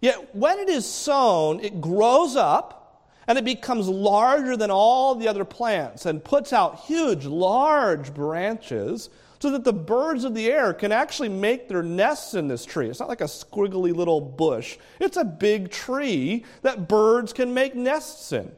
Yet 0.00 0.34
when 0.34 0.58
it 0.58 0.68
is 0.68 0.86
sown, 0.86 1.60
it 1.60 1.80
grows 1.80 2.36
up 2.36 3.08
and 3.26 3.38
it 3.38 3.44
becomes 3.44 3.88
larger 3.88 4.56
than 4.56 4.70
all 4.70 5.14
the 5.14 5.28
other 5.28 5.44
plants 5.44 6.06
and 6.06 6.22
puts 6.22 6.52
out 6.52 6.80
huge, 6.80 7.24
large 7.24 8.12
branches 8.12 9.10
so 9.42 9.50
that 9.50 9.64
the 9.64 9.72
birds 9.72 10.22
of 10.22 10.36
the 10.36 10.46
air 10.46 10.72
can 10.72 10.92
actually 10.92 11.28
make 11.28 11.68
their 11.68 11.82
nests 11.82 12.34
in 12.34 12.46
this 12.46 12.64
tree. 12.64 12.88
It's 12.88 13.00
not 13.00 13.08
like 13.08 13.22
a 13.22 13.24
squiggly 13.24 13.92
little 13.92 14.20
bush, 14.20 14.78
it's 15.00 15.16
a 15.16 15.24
big 15.24 15.72
tree 15.72 16.44
that 16.62 16.88
birds 16.88 17.32
can 17.32 17.52
make 17.52 17.74
nests 17.74 18.30
in. 18.30 18.52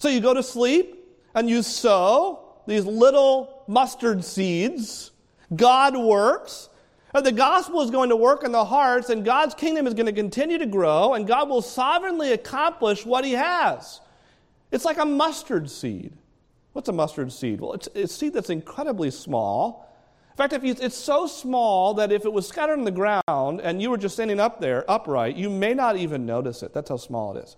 So 0.00 0.08
you 0.08 0.20
go 0.20 0.34
to 0.34 0.42
sleep 0.42 0.98
and 1.36 1.48
you 1.48 1.62
sow 1.62 2.56
these 2.66 2.84
little 2.84 3.62
mustard 3.68 4.24
seeds. 4.24 5.12
God 5.54 5.96
works. 5.96 6.68
And 7.14 7.24
the 7.24 7.30
gospel 7.30 7.80
is 7.82 7.92
going 7.92 8.08
to 8.08 8.16
work 8.16 8.42
in 8.42 8.50
the 8.50 8.64
hearts, 8.64 9.08
and 9.08 9.24
God's 9.24 9.54
kingdom 9.54 9.86
is 9.86 9.94
going 9.94 10.06
to 10.06 10.12
continue 10.12 10.58
to 10.58 10.66
grow, 10.66 11.14
and 11.14 11.28
God 11.28 11.48
will 11.48 11.62
sovereignly 11.62 12.32
accomplish 12.32 13.06
what 13.06 13.24
He 13.24 13.34
has. 13.34 14.00
It's 14.72 14.84
like 14.84 14.98
a 14.98 15.04
mustard 15.04 15.70
seed. 15.70 16.14
What's 16.72 16.88
a 16.88 16.92
mustard 16.92 17.30
seed? 17.30 17.60
Well, 17.60 17.74
it's, 17.74 17.88
it's 17.94 18.12
a 18.12 18.16
seed 18.16 18.32
that's 18.32 18.50
incredibly 18.50 19.12
small, 19.12 19.91
in 20.32 20.36
fact, 20.36 20.54
if 20.54 20.64
you, 20.64 20.74
it's 20.80 20.96
so 20.96 21.26
small 21.26 21.92
that 21.94 22.10
if 22.10 22.24
it 22.24 22.32
was 22.32 22.48
scattered 22.48 22.78
on 22.78 22.84
the 22.84 22.90
ground 22.90 23.60
and 23.60 23.82
you 23.82 23.90
were 23.90 23.98
just 23.98 24.14
standing 24.14 24.40
up 24.40 24.60
there 24.60 24.90
upright, 24.90 25.36
you 25.36 25.50
may 25.50 25.74
not 25.74 25.98
even 25.98 26.24
notice 26.24 26.62
it. 26.62 26.72
That's 26.72 26.88
how 26.88 26.96
small 26.96 27.36
it 27.36 27.44
is. 27.44 27.56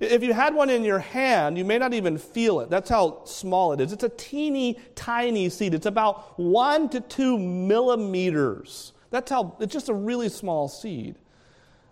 If 0.00 0.24
you 0.24 0.34
had 0.34 0.52
one 0.52 0.68
in 0.68 0.82
your 0.82 0.98
hand, 0.98 1.56
you 1.56 1.64
may 1.64 1.78
not 1.78 1.94
even 1.94 2.18
feel 2.18 2.58
it. 2.60 2.68
That's 2.68 2.90
how 2.90 3.24
small 3.24 3.72
it 3.72 3.80
is. 3.80 3.92
It's 3.92 4.02
a 4.02 4.08
teeny 4.08 4.76
tiny 4.96 5.48
seed. 5.48 5.72
It's 5.72 5.86
about 5.86 6.38
one 6.38 6.88
to 6.88 7.00
two 7.00 7.38
millimeters. 7.38 8.92
That's 9.10 9.30
how, 9.30 9.56
it's 9.60 9.72
just 9.72 9.88
a 9.88 9.94
really 9.94 10.28
small 10.28 10.66
seed. 10.66 11.14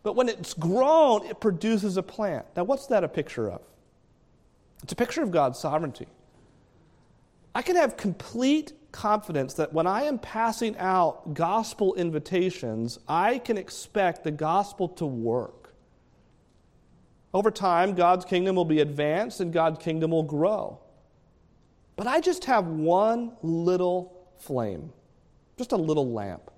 But 0.03 0.17
when 0.17 0.29
it's 0.29 0.53
grown, 0.53 1.25
it 1.27 1.39
produces 1.41 1.97
a 1.97 2.03
plant. 2.03 2.45
Now, 2.57 2.65
what's 2.65 2.89
that 2.89 3.05
a 3.05 3.09
picture 3.09 3.51
of? 3.51 3.63
It's 4.83 4.93
a 4.93 4.97
picture 4.97 5.23
of 5.23 5.31
God's 5.31 5.61
sovereignty. 5.61 6.09
I 7.55 7.63
can 7.63 7.77
have 7.77 7.97
complete 7.97 8.73
confidence 8.95 9.55
that 9.55 9.73
when 9.73 9.89
I 9.89 10.05
am 10.05 10.21
passing 10.21 10.79
out 10.79 11.35
gospel 11.35 11.95
invitations, 11.95 13.01
I 13.09 13.39
can 13.39 13.59
expect 13.59 14.23
the 14.23 14.31
gospel 14.31 14.89
to 14.91 15.05
work. 15.05 15.75
Over 17.35 17.51
time, 17.51 17.97
God's 17.97 18.25
kingdom 18.25 18.55
will 18.55 18.65
be 18.65 18.81
advanced 18.81 19.41
and 19.41 19.53
God's 19.53 19.81
kingdom 19.81 20.13
will 20.13 20.23
grow. 20.23 20.79
But 21.97 22.07
I 22.07 22.21
just 22.21 22.45
have 22.45 22.69
one 22.69 23.33
little 23.43 24.29
flame, 24.39 24.93
just 25.59 25.73
a 25.73 25.77
little 25.77 26.13
lamp. 26.13 26.53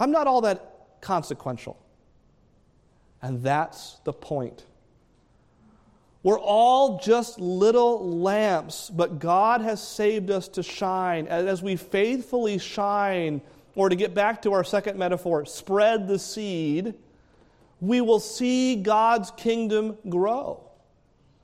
I'm 0.00 0.10
not 0.10 0.26
all 0.26 0.40
that 0.40 1.02
consequential. 1.02 1.78
And 3.20 3.42
that's 3.42 4.00
the 4.04 4.12
point. 4.14 4.64
We're 6.26 6.40
all 6.40 6.98
just 6.98 7.38
little 7.38 8.20
lamps, 8.20 8.90
but 8.90 9.20
God 9.20 9.60
has 9.60 9.80
saved 9.80 10.28
us 10.28 10.48
to 10.48 10.62
shine. 10.64 11.28
As 11.28 11.62
we 11.62 11.76
faithfully 11.76 12.58
shine, 12.58 13.40
or 13.76 13.88
to 13.88 13.94
get 13.94 14.12
back 14.12 14.42
to 14.42 14.52
our 14.52 14.64
second 14.64 14.98
metaphor, 14.98 15.46
spread 15.46 16.08
the 16.08 16.18
seed, 16.18 16.94
we 17.80 18.00
will 18.00 18.18
see 18.18 18.74
God's 18.74 19.30
kingdom 19.36 19.98
grow. 20.08 20.64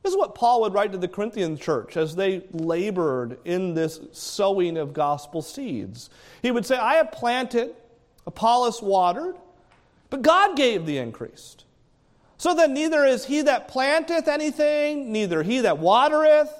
This 0.02 0.14
is 0.14 0.18
what 0.18 0.34
Paul 0.34 0.62
would 0.62 0.74
write 0.74 0.90
to 0.90 0.98
the 0.98 1.06
Corinthian 1.06 1.56
church 1.56 1.96
as 1.96 2.16
they 2.16 2.42
labored 2.50 3.38
in 3.44 3.74
this 3.74 4.00
sowing 4.10 4.76
of 4.76 4.92
gospel 4.92 5.42
seeds. 5.42 6.10
He 6.42 6.50
would 6.50 6.66
say, 6.66 6.76
I 6.76 6.94
have 6.94 7.12
planted, 7.12 7.76
Apollos 8.26 8.82
watered, 8.82 9.36
but 10.10 10.22
God 10.22 10.56
gave 10.56 10.86
the 10.86 10.98
increase. 10.98 11.54
So 12.42 12.54
then 12.54 12.74
neither 12.74 13.04
is 13.04 13.26
he 13.26 13.42
that 13.42 13.68
planteth 13.68 14.26
anything, 14.26 15.12
neither 15.12 15.44
he 15.44 15.60
that 15.60 15.78
watereth, 15.78 16.52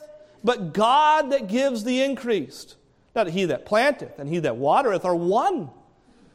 but 0.44 0.72
God 0.72 1.32
that 1.32 1.48
gives 1.48 1.82
the 1.82 2.04
increase. 2.04 2.76
Not 3.16 3.26
he 3.26 3.46
that 3.46 3.66
planteth 3.66 4.16
and 4.20 4.28
he 4.28 4.38
that 4.38 4.56
watereth 4.56 5.04
are 5.04 5.16
one. 5.16 5.70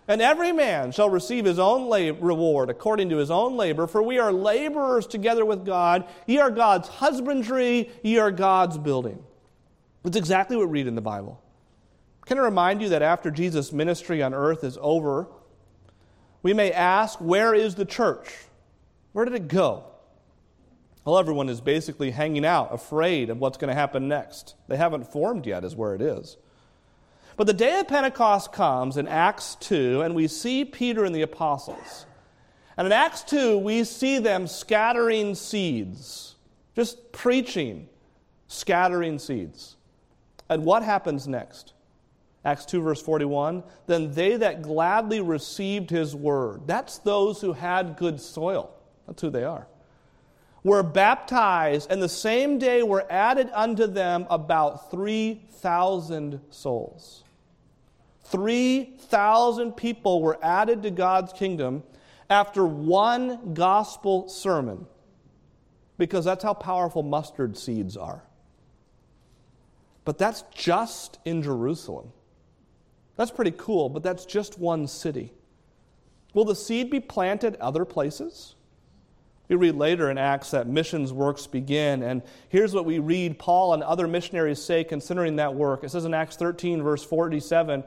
And 0.06 0.22
every 0.22 0.52
man 0.52 0.92
shall 0.92 1.10
receive 1.10 1.46
his 1.46 1.60
own 1.60 1.90
reward 2.20 2.70
according 2.70 3.08
to 3.08 3.16
his 3.16 3.32
own 3.32 3.56
labor, 3.56 3.88
for 3.88 4.04
we 4.04 4.20
are 4.20 4.34
laborers 4.34 5.08
together 5.08 5.46
with 5.46 5.66
God. 5.66 6.04
Ye 6.26 6.40
are 6.40 6.52
God's 6.52 6.90
husbandry, 6.90 7.90
ye 8.04 8.18
are 8.18 8.32
God's 8.32 8.78
building. 8.78 9.24
That's 10.04 10.18
exactly 10.18 10.58
what 10.58 10.68
we 10.68 10.74
read 10.82 10.88
in 10.88 10.96
the 10.96 11.02
Bible. 11.02 11.42
Can 12.26 12.38
I 12.38 12.42
remind 12.42 12.82
you 12.82 12.90
that 12.90 13.02
after 13.02 13.32
Jesus' 13.32 13.72
ministry 13.72 14.22
on 14.22 14.34
earth 14.34 14.66
is 14.66 14.78
over, 14.82 15.30
we 16.44 16.54
may 16.54 16.74
ask, 16.74 17.18
Where 17.22 17.54
is 17.54 17.76
the 17.76 17.86
church? 17.86 18.47
Where 19.14 19.26
did 19.26 19.36
it 19.36 19.48
go? 19.48 19.86
Well, 21.06 21.18
everyone 21.18 21.48
is 21.48 21.62
basically 21.62 22.12
hanging 22.12 22.46
out, 22.46 22.74
afraid 22.74 23.30
of 23.30 23.40
what's 23.40 23.58
going 23.58 23.70
to 23.70 23.74
happen 23.74 24.08
next. 24.10 24.56
They 24.68 24.76
haven't 24.76 25.12
formed 25.12 25.46
yet, 25.46 25.64
is 25.64 25.76
where 25.76 25.96
it 25.96 26.02
is. 26.02 26.36
But 27.38 27.48
the 27.48 27.54
day 27.54 27.80
of 27.80 27.88
Pentecost 27.88 28.52
comes 28.52 28.98
in 28.98 29.08
Acts 29.08 29.56
2, 29.62 30.02
and 30.02 30.16
we 30.16 30.28
see 30.28 30.66
Peter 30.66 31.06
and 31.06 31.16
the 31.16 31.22
apostles. 31.22 32.06
And 32.76 32.86
in 32.86 32.92
Acts 32.92 33.24
2, 33.24 33.58
we 33.58 33.84
see 33.86 34.20
them 34.20 34.48
scattering 34.48 35.34
seeds, 35.34 36.36
just 36.76 37.12
preaching, 37.12 37.88
scattering 38.48 39.18
seeds. 39.18 39.78
And 40.50 40.66
what 40.66 40.84
happens 40.84 41.28
next? 41.28 41.74
Acts 42.44 42.66
2, 42.66 42.82
verse 42.82 43.02
41. 43.02 43.64
Then 43.86 44.12
they 44.12 44.36
that 44.36 44.62
gladly 44.62 45.22
received 45.22 45.90
his 45.90 46.16
word, 46.16 46.68
that's 46.68 46.98
those 46.98 47.40
who 47.40 47.54
had 47.54 47.98
good 47.98 48.20
soil. 48.20 48.74
That's 49.08 49.22
who 49.22 49.30
they 49.30 49.44
are. 49.44 49.68
Were 50.64 50.84
baptized, 50.84 51.90
and 51.90 52.02
the 52.02 52.10
same 52.10 52.60
day 52.60 52.84
were 52.84 53.06
added 53.10 53.50
unto 53.54 53.88
them 53.88 54.28
about 54.30 54.92
3,000 54.92 56.42
souls. 56.50 57.24
3,000 58.26 59.72
people 59.72 60.22
were 60.22 60.38
added 60.44 60.84
to 60.84 60.92
God's 60.92 61.32
kingdom 61.32 61.84
after 62.30 62.66
one 62.66 63.54
gospel 63.54 64.28
sermon 64.28 64.86
because 65.98 66.26
that's 66.26 66.44
how 66.44 66.54
powerful 66.54 67.04
mustard 67.04 67.58
seeds 67.58 67.96
are. 67.96 68.24
But 70.04 70.18
that's 70.18 70.44
just 70.54 71.20
in 71.26 71.42
Jerusalem. 71.42 72.12
That's 73.16 73.32
pretty 73.32 73.54
cool, 73.58 73.90
but 73.90 74.04
that's 74.04 74.26
just 74.26 74.60
one 74.60 74.88
city. 74.88 75.34
Will 76.34 76.46
the 76.46 76.56
seed 76.56 76.90
be 76.92 77.00
planted 77.00 77.56
other 77.56 77.84
places? 77.84 78.56
We 79.48 79.56
read 79.56 79.76
later 79.76 80.12
in 80.12 80.18
Acts 80.18 80.52
that 80.52 80.68
missions 80.68 81.14
works 81.14 81.48
begin, 81.48 82.04
and 82.04 82.22
here's 82.50 82.74
what 82.74 82.86
we 82.86 83.00
read 83.00 83.40
Paul 83.40 83.74
and 83.74 83.82
other 83.82 84.08
missionaries 84.08 84.62
say 84.62 84.84
considering 84.84 85.38
that 85.38 85.56
work. 85.56 85.84
It 85.84 85.90
says 85.90 86.04
in 86.04 86.14
Acts 86.14 86.36
13, 86.36 86.84
verse 86.84 87.04
47 87.04 87.84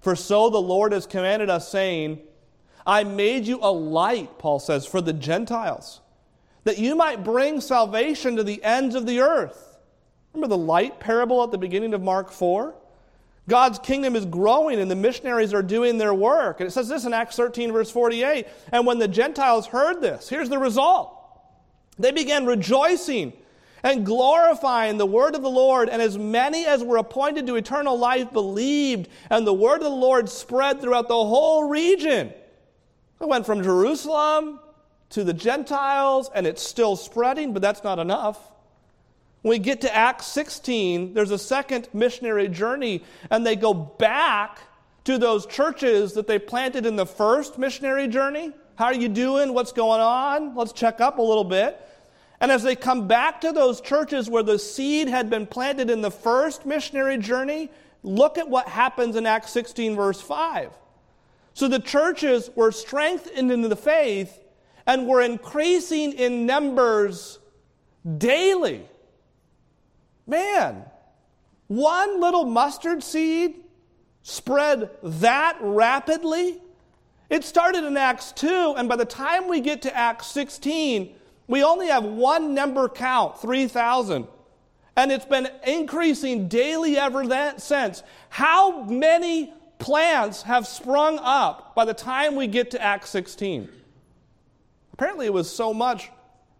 For 0.00 0.16
so 0.16 0.50
the 0.50 0.58
Lord 0.58 0.92
has 0.92 1.06
commanded 1.06 1.50
us, 1.50 1.68
saying, 1.68 2.20
I 2.86 3.04
made 3.04 3.46
you 3.46 3.60
a 3.62 3.70
light, 3.70 4.38
Paul 4.38 4.58
says, 4.58 4.86
for 4.86 5.00
the 5.00 5.12
Gentiles, 5.12 6.00
that 6.64 6.78
you 6.78 6.96
might 6.96 7.22
bring 7.22 7.60
salvation 7.60 8.36
to 8.36 8.42
the 8.42 8.62
ends 8.64 8.94
of 8.94 9.06
the 9.06 9.20
earth. 9.20 9.78
Remember 10.32 10.48
the 10.48 10.62
light 10.62 10.98
parable 10.98 11.44
at 11.44 11.52
the 11.52 11.58
beginning 11.58 11.94
of 11.94 12.02
Mark 12.02 12.30
4? 12.30 12.74
God's 13.48 13.78
kingdom 13.78 14.16
is 14.16 14.24
growing 14.24 14.80
and 14.80 14.90
the 14.90 14.96
missionaries 14.96 15.52
are 15.52 15.62
doing 15.62 15.98
their 15.98 16.14
work. 16.14 16.60
And 16.60 16.66
it 16.66 16.70
says 16.70 16.88
this 16.88 17.04
in 17.04 17.12
Acts 17.12 17.36
13, 17.36 17.72
verse 17.72 17.90
48. 17.90 18.46
And 18.72 18.86
when 18.86 18.98
the 18.98 19.08
Gentiles 19.08 19.66
heard 19.66 20.00
this, 20.00 20.28
here's 20.28 20.48
the 20.48 20.58
result 20.58 21.20
they 21.98 22.10
began 22.10 22.46
rejoicing 22.46 23.32
and 23.84 24.04
glorifying 24.04 24.96
the 24.96 25.06
word 25.06 25.34
of 25.34 25.42
the 25.42 25.50
Lord, 25.50 25.90
and 25.90 26.00
as 26.00 26.16
many 26.16 26.64
as 26.64 26.82
were 26.82 26.96
appointed 26.96 27.46
to 27.46 27.56
eternal 27.56 27.98
life 27.98 28.32
believed, 28.32 29.08
and 29.28 29.46
the 29.46 29.52
word 29.52 29.76
of 29.76 29.82
the 29.82 29.90
Lord 29.90 30.30
spread 30.30 30.80
throughout 30.80 31.06
the 31.06 31.14
whole 31.14 31.68
region. 31.68 32.32
It 33.20 33.28
went 33.28 33.44
from 33.44 33.62
Jerusalem 33.62 34.58
to 35.10 35.22
the 35.22 35.34
Gentiles, 35.34 36.30
and 36.34 36.46
it's 36.46 36.62
still 36.62 36.96
spreading, 36.96 37.52
but 37.52 37.60
that's 37.60 37.84
not 37.84 37.98
enough. 37.98 38.53
When 39.44 39.50
we 39.50 39.58
get 39.58 39.82
to 39.82 39.94
Acts 39.94 40.24
16, 40.28 41.12
there's 41.12 41.30
a 41.30 41.36
second 41.36 41.90
missionary 41.92 42.48
journey, 42.48 43.04
and 43.30 43.44
they 43.44 43.56
go 43.56 43.74
back 43.74 44.58
to 45.04 45.18
those 45.18 45.44
churches 45.44 46.14
that 46.14 46.26
they 46.26 46.38
planted 46.38 46.86
in 46.86 46.96
the 46.96 47.04
first 47.04 47.58
missionary 47.58 48.08
journey. 48.08 48.52
How 48.76 48.86
are 48.86 48.94
you 48.94 49.10
doing? 49.10 49.52
What's 49.52 49.72
going 49.72 50.00
on? 50.00 50.54
Let's 50.56 50.72
check 50.72 51.02
up 51.02 51.18
a 51.18 51.22
little 51.22 51.44
bit. 51.44 51.78
And 52.40 52.50
as 52.50 52.62
they 52.62 52.74
come 52.74 53.06
back 53.06 53.42
to 53.42 53.52
those 53.52 53.82
churches 53.82 54.30
where 54.30 54.42
the 54.42 54.58
seed 54.58 55.08
had 55.08 55.28
been 55.28 55.44
planted 55.44 55.90
in 55.90 56.00
the 56.00 56.10
first 56.10 56.64
missionary 56.64 57.18
journey, 57.18 57.70
look 58.02 58.38
at 58.38 58.48
what 58.48 58.66
happens 58.66 59.14
in 59.14 59.26
Acts 59.26 59.50
16, 59.50 59.94
verse 59.94 60.22
5. 60.22 60.70
So 61.52 61.68
the 61.68 61.80
churches 61.80 62.48
were 62.54 62.72
strengthened 62.72 63.52
in 63.52 63.60
the 63.60 63.76
faith 63.76 64.40
and 64.86 65.06
were 65.06 65.20
increasing 65.20 66.14
in 66.14 66.46
numbers 66.46 67.38
daily. 68.16 68.88
Man, 70.26 70.84
one 71.66 72.20
little 72.20 72.44
mustard 72.44 73.02
seed 73.02 73.56
spread 74.22 74.90
that 75.02 75.58
rapidly? 75.60 76.60
It 77.30 77.44
started 77.44 77.84
in 77.84 77.96
Acts 77.96 78.32
2, 78.32 78.74
and 78.76 78.88
by 78.88 78.96
the 78.96 79.04
time 79.04 79.48
we 79.48 79.60
get 79.60 79.82
to 79.82 79.96
Acts 79.96 80.26
16, 80.28 81.14
we 81.46 81.62
only 81.62 81.88
have 81.88 82.04
one 82.04 82.54
number 82.54 82.88
count 82.88 83.40
3,000. 83.40 84.26
And 84.96 85.10
it's 85.10 85.24
been 85.24 85.48
increasing 85.66 86.48
daily 86.48 86.96
ever 86.96 87.26
that, 87.26 87.60
since. 87.60 88.02
How 88.28 88.84
many 88.84 89.52
plants 89.78 90.42
have 90.42 90.66
sprung 90.66 91.18
up 91.20 91.74
by 91.74 91.84
the 91.84 91.94
time 91.94 92.36
we 92.36 92.46
get 92.46 92.70
to 92.70 92.80
Acts 92.80 93.10
16? 93.10 93.68
Apparently, 94.92 95.26
it 95.26 95.32
was 95.32 95.50
so 95.50 95.74
much, 95.74 96.10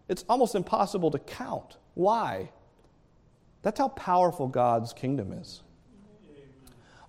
it's 0.09 0.25
almost 0.27 0.55
impossible 0.55 1.09
to 1.11 1.19
count. 1.19 1.77
Why? 1.93 2.49
That's 3.65 3.79
how 3.79 3.87
powerful 3.87 4.47
God's 4.47 4.93
kingdom 4.93 5.33
is. 5.33 5.63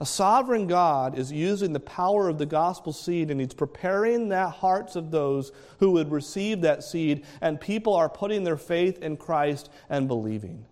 A 0.01 0.07
sovereign 0.07 0.67
God 0.67 1.19
is 1.19 1.31
using 1.31 1.75
the 1.75 1.81
power 1.81 2.31
of 2.31 2.39
the 2.39 2.47
gospel 2.47 2.95
seed 2.95 3.31
and 3.31 3.39
he's 3.39 3.53
preparing 3.53 4.31
the 4.31 4.49
hearts 4.49 4.97
of 4.97 5.11
those 5.11 5.53
who 5.81 5.91
would 5.91 6.11
receive 6.11 6.63
that 6.63 6.83
seed, 6.83 7.27
and 7.43 7.61
people 7.61 7.93
are 7.93 8.09
putting 8.09 8.43
their 8.43 8.57
faith 8.57 9.03
in 9.03 9.19
Christ 9.19 9.69
and 9.91 10.09
believing. 10.09 10.65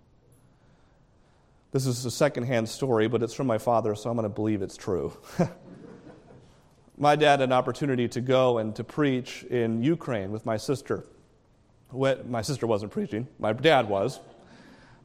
This 1.73 1.85
is 1.85 2.07
a 2.07 2.11
secondhand 2.11 2.67
story, 2.67 3.07
but 3.07 3.23
it's 3.23 3.35
from 3.35 3.47
my 3.47 3.59
father, 3.59 3.95
so 3.95 4.09
I'm 4.09 4.17
going 4.17 4.23
to 4.23 4.35
believe 4.35 4.63
it's 4.63 4.79
true. 4.79 5.13
my 6.97 7.15
dad 7.15 7.41
had 7.41 7.43
an 7.43 7.53
opportunity 7.53 8.09
to 8.09 8.23
go 8.23 8.57
and 8.57 8.75
to 8.77 8.85
preach 8.85 9.43
in 9.51 9.83
Ukraine 9.83 10.33
with 10.33 10.47
my 10.47 10.57
sister. 10.57 11.05
My 11.93 12.41
sister 12.41 12.67
wasn't 12.67 12.91
preaching, 12.91 13.29
my 13.39 13.53
dad 13.53 13.87
was 13.87 14.21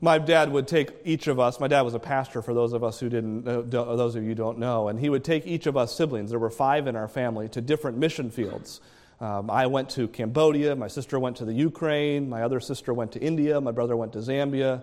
my 0.02 0.18
dad 0.18 0.52
would 0.52 0.68
take 0.68 0.92
each 1.04 1.28
of 1.28 1.40
us 1.40 1.60
my 1.60 1.68
dad 1.68 1.82
was 1.82 1.94
a 1.94 2.00
pastor 2.00 2.42
for 2.42 2.54
those 2.54 2.74
of 2.74 2.84
us 2.84 3.00
who 3.00 3.10
didn't 3.10 3.48
uh, 3.48 3.62
those 3.62 4.16
of 4.16 4.24
you 4.24 4.36
don't 4.36 4.58
know 4.58 4.88
and 4.88 5.00
he 5.00 5.10
would 5.10 5.24
take 5.24 5.46
each 5.46 5.66
of 5.68 5.76
us 5.76 5.96
siblings. 5.96 6.30
There 6.30 6.40
were 6.40 6.50
five 6.50 6.88
in 6.88 6.96
our 6.96 7.08
family 7.08 7.50
to 7.50 7.62
different 7.62 7.98
mission 7.98 8.30
fields. 8.30 8.82
Um, 9.20 9.50
i 9.50 9.68
went 9.68 9.90
to 9.92 10.08
cambodia 10.08 10.76
my 10.76 10.88
sister 10.88 11.20
went 11.20 11.38
to 11.38 11.46
the 11.46 11.54
ukraine 11.54 12.30
my 12.30 12.44
other 12.44 12.60
sister 12.62 12.94
went 12.94 13.12
to 13.14 13.20
india 13.20 13.60
my 13.60 13.72
brother 13.72 13.98
went 13.98 14.14
to 14.14 14.20
zambia. 14.20 14.82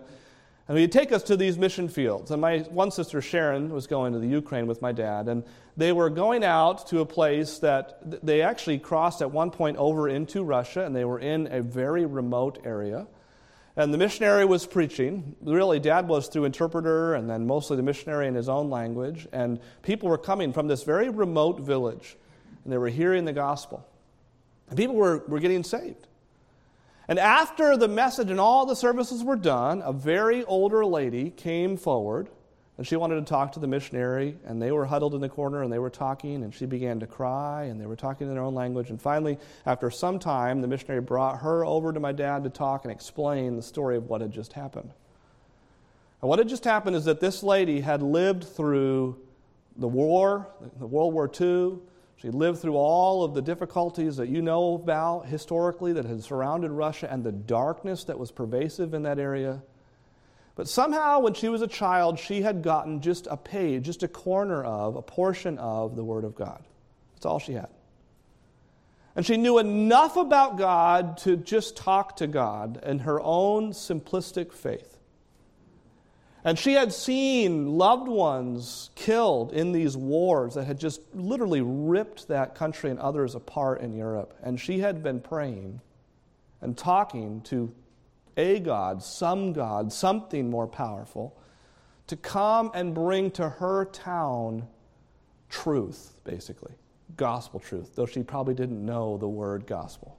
And 0.68 0.76
he'd 0.76 0.90
take 0.90 1.12
us 1.12 1.22
to 1.24 1.36
these 1.36 1.56
mission 1.56 1.88
fields 1.88 2.30
and 2.30 2.40
my 2.40 2.58
one 2.58 2.90
sister 2.90 3.22
sharon 3.22 3.70
was 3.70 3.86
going 3.86 4.12
to 4.12 4.18
the 4.18 4.28
ukraine 4.28 4.66
with 4.66 4.82
my 4.82 4.92
dad 4.92 5.28
and 5.28 5.44
they 5.78 5.92
were 5.92 6.10
going 6.10 6.44
out 6.44 6.86
to 6.88 7.00
a 7.00 7.06
place 7.06 7.58
that 7.60 7.98
they 8.26 8.42
actually 8.42 8.78
crossed 8.78 9.22
at 9.22 9.30
one 9.30 9.50
point 9.50 9.78
over 9.78 10.08
into 10.08 10.42
russia 10.44 10.84
and 10.84 10.94
they 10.94 11.06
were 11.06 11.20
in 11.20 11.46
a 11.50 11.62
very 11.62 12.04
remote 12.04 12.58
area 12.64 13.06
and 13.76 13.92
the 13.92 13.98
missionary 13.98 14.44
was 14.44 14.66
preaching. 14.66 15.36
Really, 15.42 15.78
dad 15.78 16.08
was 16.08 16.28
through 16.28 16.44
interpreter, 16.44 17.14
and 17.14 17.28
then 17.28 17.46
mostly 17.46 17.76
the 17.76 17.82
missionary 17.82 18.26
in 18.26 18.34
his 18.34 18.48
own 18.48 18.70
language. 18.70 19.28
And 19.32 19.60
people 19.82 20.08
were 20.08 20.18
coming 20.18 20.52
from 20.52 20.66
this 20.66 20.82
very 20.82 21.10
remote 21.10 21.60
village, 21.60 22.16
and 22.64 22.72
they 22.72 22.78
were 22.78 22.88
hearing 22.88 23.26
the 23.26 23.34
gospel. 23.34 23.86
And 24.68 24.78
people 24.78 24.96
were, 24.96 25.24
were 25.28 25.40
getting 25.40 25.62
saved. 25.62 26.08
And 27.08 27.18
after 27.18 27.76
the 27.76 27.86
message 27.86 28.30
and 28.30 28.40
all 28.40 28.66
the 28.66 28.74
services 28.74 29.22
were 29.22 29.36
done, 29.36 29.82
a 29.84 29.92
very 29.92 30.42
older 30.44 30.84
lady 30.84 31.30
came 31.30 31.76
forward 31.76 32.30
and 32.78 32.86
she 32.86 32.96
wanted 32.96 33.14
to 33.14 33.22
talk 33.22 33.52
to 33.52 33.60
the 33.60 33.66
missionary, 33.66 34.36
and 34.44 34.60
they 34.60 34.70
were 34.70 34.84
huddled 34.84 35.14
in 35.14 35.20
the 35.22 35.28
corner 35.28 35.62
and 35.62 35.72
they 35.72 35.78
were 35.78 35.90
talking, 35.90 36.42
and 36.44 36.54
she 36.54 36.66
began 36.66 37.00
to 37.00 37.06
cry, 37.06 37.64
and 37.64 37.80
they 37.80 37.86
were 37.86 37.96
talking 37.96 38.28
in 38.28 38.34
their 38.34 38.42
own 38.42 38.54
language. 38.54 38.90
And 38.90 39.00
finally, 39.00 39.38
after 39.64 39.90
some 39.90 40.18
time, 40.18 40.60
the 40.60 40.68
missionary 40.68 41.00
brought 41.00 41.38
her 41.38 41.64
over 41.64 41.92
to 41.92 42.00
my 42.00 42.12
dad 42.12 42.44
to 42.44 42.50
talk 42.50 42.84
and 42.84 42.92
explain 42.92 43.56
the 43.56 43.62
story 43.62 43.96
of 43.96 44.10
what 44.10 44.20
had 44.20 44.30
just 44.30 44.52
happened. 44.52 44.90
And 46.20 46.28
what 46.28 46.38
had 46.38 46.48
just 46.48 46.64
happened 46.64 46.96
is 46.96 47.06
that 47.06 47.20
this 47.20 47.42
lady 47.42 47.80
had 47.80 48.02
lived 48.02 48.44
through 48.44 49.20
the 49.76 49.88
war, 49.88 50.48
the 50.78 50.86
World 50.86 51.14
War 51.14 51.30
II. 51.40 51.78
She 52.16 52.30
lived 52.30 52.60
through 52.60 52.76
all 52.76 53.24
of 53.24 53.34
the 53.34 53.42
difficulties 53.42 54.16
that 54.16 54.28
you 54.28 54.42
know 54.42 54.74
about 54.74 55.26
historically 55.26 55.92
that 55.94 56.04
had 56.04 56.22
surrounded 56.22 56.70
Russia 56.70 57.08
and 57.10 57.24
the 57.24 57.32
darkness 57.32 58.04
that 58.04 58.18
was 58.18 58.30
pervasive 58.30 58.92
in 58.94 59.02
that 59.02 59.18
area. 59.18 59.62
But 60.56 60.68
somehow, 60.68 61.20
when 61.20 61.34
she 61.34 61.50
was 61.50 61.60
a 61.60 61.66
child, 61.66 62.18
she 62.18 62.40
had 62.40 62.62
gotten 62.62 63.02
just 63.02 63.28
a 63.30 63.36
page, 63.36 63.84
just 63.84 64.02
a 64.02 64.08
corner 64.08 64.64
of, 64.64 64.96
a 64.96 65.02
portion 65.02 65.58
of 65.58 65.96
the 65.96 66.02
Word 66.02 66.24
of 66.24 66.34
God. 66.34 66.64
That's 67.14 67.26
all 67.26 67.38
she 67.38 67.52
had. 67.52 67.68
And 69.14 69.24
she 69.24 69.36
knew 69.36 69.58
enough 69.58 70.16
about 70.16 70.56
God 70.56 71.18
to 71.18 71.36
just 71.36 71.76
talk 71.76 72.16
to 72.16 72.26
God 72.26 72.82
in 72.84 73.00
her 73.00 73.20
own 73.20 73.72
simplistic 73.72 74.52
faith. 74.52 74.98
And 76.42 76.58
she 76.58 76.72
had 76.72 76.92
seen 76.92 77.76
loved 77.76 78.08
ones 78.08 78.90
killed 78.94 79.52
in 79.52 79.72
these 79.72 79.96
wars 79.96 80.54
that 80.54 80.64
had 80.64 80.78
just 80.78 81.02
literally 81.14 81.60
ripped 81.60 82.28
that 82.28 82.54
country 82.54 82.90
and 82.90 82.98
others 83.00 83.34
apart 83.34 83.80
in 83.80 83.94
Europe. 83.94 84.32
And 84.42 84.58
she 84.58 84.78
had 84.78 85.02
been 85.02 85.20
praying 85.20 85.80
and 86.62 86.78
talking 86.78 87.40
to 87.42 87.74
a 88.36 88.60
God, 88.60 89.02
some 89.02 89.52
God, 89.52 89.92
something 89.92 90.50
more 90.50 90.66
powerful, 90.66 91.36
to 92.06 92.16
come 92.16 92.70
and 92.74 92.94
bring 92.94 93.30
to 93.32 93.48
her 93.48 93.86
town 93.86 94.68
truth, 95.48 96.20
basically, 96.24 96.72
gospel 97.16 97.60
truth, 97.60 97.96
though 97.96 98.06
she 98.06 98.22
probably 98.22 98.54
didn't 98.54 98.84
know 98.84 99.16
the 99.16 99.28
word 99.28 99.66
gospel. 99.66 100.18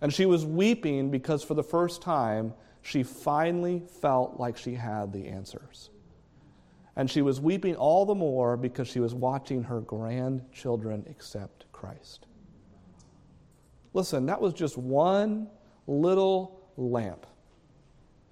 And 0.00 0.12
she 0.12 0.26
was 0.26 0.44
weeping 0.44 1.10
because 1.10 1.42
for 1.42 1.54
the 1.54 1.62
first 1.62 2.02
time, 2.02 2.54
she 2.82 3.02
finally 3.02 3.82
felt 4.00 4.38
like 4.38 4.56
she 4.56 4.74
had 4.74 5.12
the 5.12 5.28
answers. 5.28 5.90
And 6.96 7.10
she 7.10 7.22
was 7.22 7.40
weeping 7.40 7.74
all 7.74 8.04
the 8.04 8.14
more 8.14 8.56
because 8.56 8.86
she 8.86 9.00
was 9.00 9.14
watching 9.14 9.64
her 9.64 9.80
grandchildren 9.80 11.04
accept 11.08 11.64
Christ. 11.72 12.26
Listen, 13.94 14.26
that 14.26 14.40
was 14.40 14.52
just 14.54 14.76
one 14.76 15.48
little 15.86 16.60
lamp. 16.76 17.26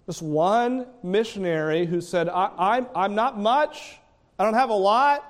This 0.07 0.20
one 0.20 0.86
missionary 1.03 1.86
who 1.86 2.01
said, 2.01 2.28
I, 2.28 2.78
am 2.78 2.86
I'm 2.95 3.14
not 3.14 3.38
much, 3.38 3.99
I 4.38 4.45
don't 4.45 4.55
have 4.55 4.70
a 4.70 4.74
lot, 4.74 5.28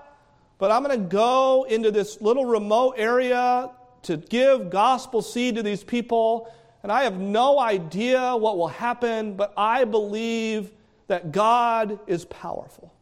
but 0.58 0.70
I'm 0.70 0.82
going 0.82 0.98
to 0.98 1.06
go 1.08 1.66
into 1.68 1.90
this 1.90 2.20
little 2.20 2.44
remote 2.44 2.94
area 2.96 3.70
to 4.02 4.16
give 4.16 4.70
gospel 4.70 5.22
seed 5.22 5.56
to 5.56 5.62
these 5.62 5.84
people, 5.84 6.52
and 6.82 6.90
I 6.90 7.04
have 7.04 7.18
no 7.18 7.60
idea 7.60 8.36
what 8.36 8.56
will 8.56 8.68
happen, 8.68 9.34
but 9.34 9.52
I 9.56 9.84
believe 9.84 10.70
that 11.08 11.32
God 11.32 12.00
is 12.06 12.24
powerful. 12.24 12.92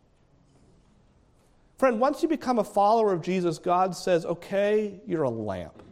Friend, 1.79 1.99
once 1.99 2.23
you 2.23 2.29
become 2.29 2.59
a 2.59 2.65
follower 2.65 3.13
of 3.13 3.23
Jesus, 3.23 3.59
God 3.59 3.97
says, 3.97 4.27
okay, 4.27 5.01
you're 5.07 5.23
a 5.23 5.31
lamp. 5.31 5.83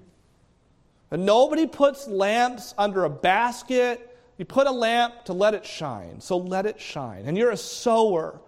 And 1.10 1.24
nobody 1.24 1.66
puts 1.66 2.06
lamps 2.06 2.74
under 2.76 3.04
a 3.04 3.10
basket. 3.10 4.07
You 4.38 4.44
put 4.44 4.68
a 4.68 4.72
lamp 4.72 5.24
to 5.24 5.32
let 5.32 5.54
it 5.54 5.66
shine. 5.66 6.20
So 6.20 6.38
let 6.38 6.64
it 6.64 6.80
shine. 6.80 7.24
And 7.26 7.36
you're 7.36 7.50
a 7.50 7.56
sower. 7.56 8.40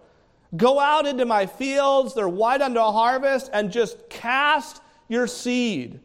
Go 0.56 0.78
out 0.80 1.06
into 1.06 1.26
my 1.26 1.46
fields, 1.46 2.14
they're 2.14 2.28
white 2.28 2.60
unto 2.60 2.80
harvest, 2.80 3.50
and 3.52 3.70
just 3.70 4.08
cast 4.08 4.80
your 5.08 5.26
seed. 5.26 6.00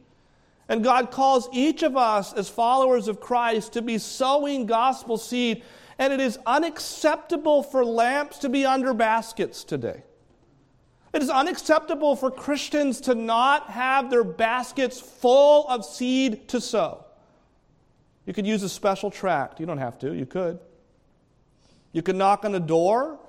And 0.68 0.84
God 0.84 1.12
calls 1.12 1.48
each 1.52 1.84
of 1.84 1.96
us 1.96 2.34
as 2.34 2.50
followers 2.50 3.08
of 3.08 3.20
Christ 3.20 3.74
to 3.74 3.82
be 3.82 4.00
sowing 4.00 4.66
gospel 4.66 5.18
seed. 5.18 5.64
And 6.00 6.12
it 6.12 6.20
is 6.20 6.40
unacceptable 6.46 7.64
for 7.64 7.86
lamps 7.86 8.40
to 8.40 8.50
be 8.50 8.66
under 8.66 8.94
baskets 8.94 9.64
today. 9.64 10.04
It 11.14 11.22
is 11.22 11.30
unacceptable 11.30 12.16
for 12.16 12.30
Christians 12.30 13.00
to 13.02 13.16
not 13.16 13.70
have 13.70 14.10
their 14.10 14.24
baskets 14.24 15.00
full 15.00 15.68
of 15.70 15.86
seed 15.86 16.50
to 16.50 16.60
sow. 16.60 17.05
You 18.26 18.34
could 18.34 18.48
use 18.48 18.64
a 18.64 18.70
special 18.70 19.12
tract. 19.12 19.60
You 19.60 19.66
don't 19.66 19.78
have 19.78 20.00
to, 20.00 20.14
you 20.14 20.26
could. 20.26 20.60
You 21.92 22.02
could 22.02 22.16
knock 22.16 22.44
on 22.44 22.56
a 22.56 22.60
door. 22.60 23.20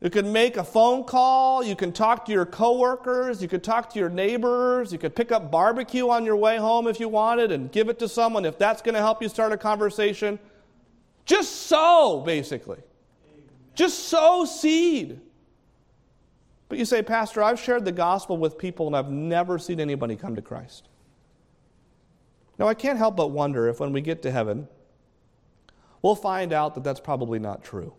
You 0.00 0.10
could 0.10 0.26
make 0.26 0.56
a 0.56 0.64
phone 0.64 1.04
call. 1.04 1.64
You 1.64 1.74
can 1.74 1.92
talk 1.92 2.24
to 2.26 2.32
your 2.32 2.46
coworkers. 2.46 3.42
You 3.42 3.48
could 3.48 3.64
talk 3.64 3.90
to 3.90 3.98
your 3.98 4.08
neighbors. 4.08 4.92
You 4.92 4.98
could 4.98 5.14
pick 5.14 5.32
up 5.32 5.50
barbecue 5.50 6.08
on 6.08 6.24
your 6.24 6.36
way 6.36 6.56
home 6.56 6.86
if 6.86 7.00
you 7.00 7.08
wanted 7.08 7.50
and 7.50 7.70
give 7.70 7.88
it 7.88 7.98
to 7.98 8.08
someone 8.08 8.44
if 8.44 8.58
that's 8.58 8.80
going 8.80 8.94
to 8.94 9.00
help 9.00 9.22
you 9.22 9.28
start 9.28 9.52
a 9.52 9.56
conversation. 9.56 10.38
Just 11.24 11.66
sow, 11.66 12.22
basically. 12.24 12.78
Just 13.74 14.08
sow 14.08 14.44
seed. 14.44 15.20
But 16.68 16.78
you 16.78 16.84
say, 16.84 17.02
Pastor, 17.02 17.42
I've 17.42 17.58
shared 17.58 17.84
the 17.84 17.92
gospel 17.92 18.36
with 18.36 18.56
people 18.56 18.86
and 18.86 18.96
I've 18.96 19.10
never 19.10 19.58
seen 19.58 19.80
anybody 19.80 20.16
come 20.16 20.36
to 20.36 20.42
Christ. 20.42 20.88
Now, 22.58 22.66
I 22.66 22.74
can't 22.74 22.98
help 22.98 23.16
but 23.16 23.30
wonder 23.30 23.68
if 23.68 23.78
when 23.80 23.92
we 23.92 24.00
get 24.00 24.22
to 24.22 24.30
heaven, 24.30 24.68
we'll 26.02 26.16
find 26.16 26.52
out 26.52 26.74
that 26.74 26.84
that's 26.84 27.00
probably 27.00 27.38
not 27.38 27.62
true. 27.62 27.94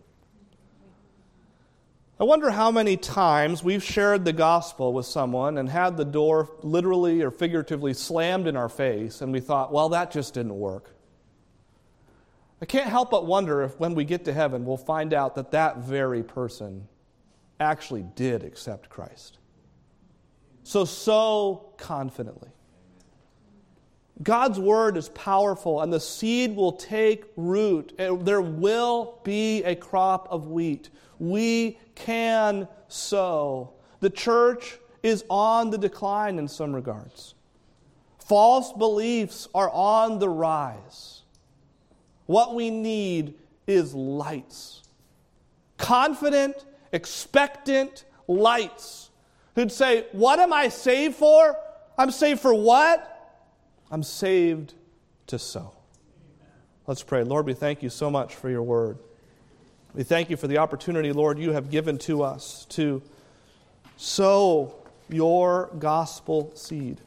I 2.20 2.26
wonder 2.26 2.50
how 2.52 2.70
many 2.70 2.98
times 2.98 3.64
we've 3.64 3.84
shared 3.84 4.26
the 4.26 4.34
gospel 4.34 4.92
with 4.92 5.06
someone 5.06 5.58
and 5.58 5.70
had 5.70 5.96
the 5.96 6.04
door 6.04 6.50
literally 6.62 7.22
or 7.22 7.32
figuratively 7.32 7.94
slammed 7.94 8.46
in 8.46 8.58
our 8.58 8.68
face, 8.68 9.22
and 9.22 9.32
we 9.32 9.40
thought, 9.40 9.72
well, 9.72 9.90
that 9.90 10.12
just 10.12 10.34
didn't 10.34 10.60
work. 10.60 10.94
I 12.62 12.66
can't 12.66 12.90
help 12.90 13.10
but 13.10 13.26
wonder 13.26 13.64
if 13.64 13.80
when 13.80 13.96
we 13.96 14.04
get 14.04 14.26
to 14.26 14.34
heaven, 14.34 14.66
we'll 14.66 14.76
find 14.76 15.14
out 15.14 15.36
that 15.36 15.52
that 15.52 15.78
very 15.78 16.22
person 16.22 16.90
actually 17.58 18.04
did 18.16 18.44
accept 18.44 18.90
Christ. 18.90 19.38
So, 20.64 20.84
so 20.84 21.72
confidently. 21.78 22.50
God's 24.22 24.60
word 24.60 24.98
is 24.98 25.10
powerful, 25.10 25.82
and 25.82 25.94
the 25.94 26.00
seed 26.00 26.56
will 26.56 26.74
take 26.74 27.26
root. 27.38 27.94
There 27.98 28.42
will 28.42 29.20
be 29.24 29.64
a 29.64 29.76
crop 29.76 30.28
of 30.30 30.48
wheat. 30.48 30.90
We 31.20 31.78
can 31.96 32.68
sow. 32.88 33.74
The 34.02 34.10
church 34.10 34.78
is 35.04 35.24
on 35.30 35.70
the 35.70 35.78
decline 35.78 36.38
in 36.38 36.48
some 36.48 36.74
regards. 36.74 37.36
False 38.20 38.74
beliefs 38.74 39.48
are 39.56 39.70
on 39.70 40.20
the 40.20 40.30
rise. 40.30 41.22
What 42.26 42.54
we 42.56 42.70
need 42.70 43.36
is 43.66 43.94
lights. 43.94 44.84
Confident 45.78 46.66
expectant 46.92 48.06
lights 48.28 49.10
who'd 49.56 49.72
say, 49.72 50.06
What 50.12 50.40
am 50.40 50.54
I 50.54 50.70
saved 50.70 51.16
for? 51.16 51.56
I'm 51.98 52.12
saved 52.12 52.40
for 52.40 52.54
what? 52.54 53.19
I'm 53.92 54.04
saved 54.04 54.76
to 55.28 55.40
sow. 55.40 55.74
Let's 56.86 57.02
pray. 57.04 57.24
Lord, 57.24 57.46
we 57.46 57.54
thank 57.54 57.82
you 57.82 57.90
so 57.90 58.10
much 58.10 58.36
for 58.36 58.50
your 58.50 58.64
word. 58.64 59.00
We 59.94 60.04
thank 60.04 60.30
you 60.30 60.38
for 60.38 60.48
the 60.48 60.60
opportunity, 60.60 61.12
Lord, 61.12 61.40
you 61.40 61.54
have 61.54 61.72
given 61.72 61.98
to 62.00 62.22
us 62.22 62.66
to 62.70 63.02
sow 63.98 64.76
your 65.10 65.72
gospel 65.80 66.52
seed. 66.56 67.02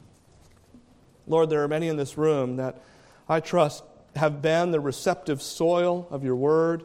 Lord, 1.29 1.51
there 1.51 1.63
are 1.63 1.69
many 1.69 1.87
in 1.87 1.97
this 1.97 2.19
room 2.19 2.57
that 2.57 2.81
I 3.29 3.39
trust 3.39 3.85
have 4.17 4.43
been 4.43 4.73
the 4.73 4.81
receptive 4.81 5.41
soil 5.41 6.09
of 6.11 6.25
your 6.25 6.35
word. 6.35 6.85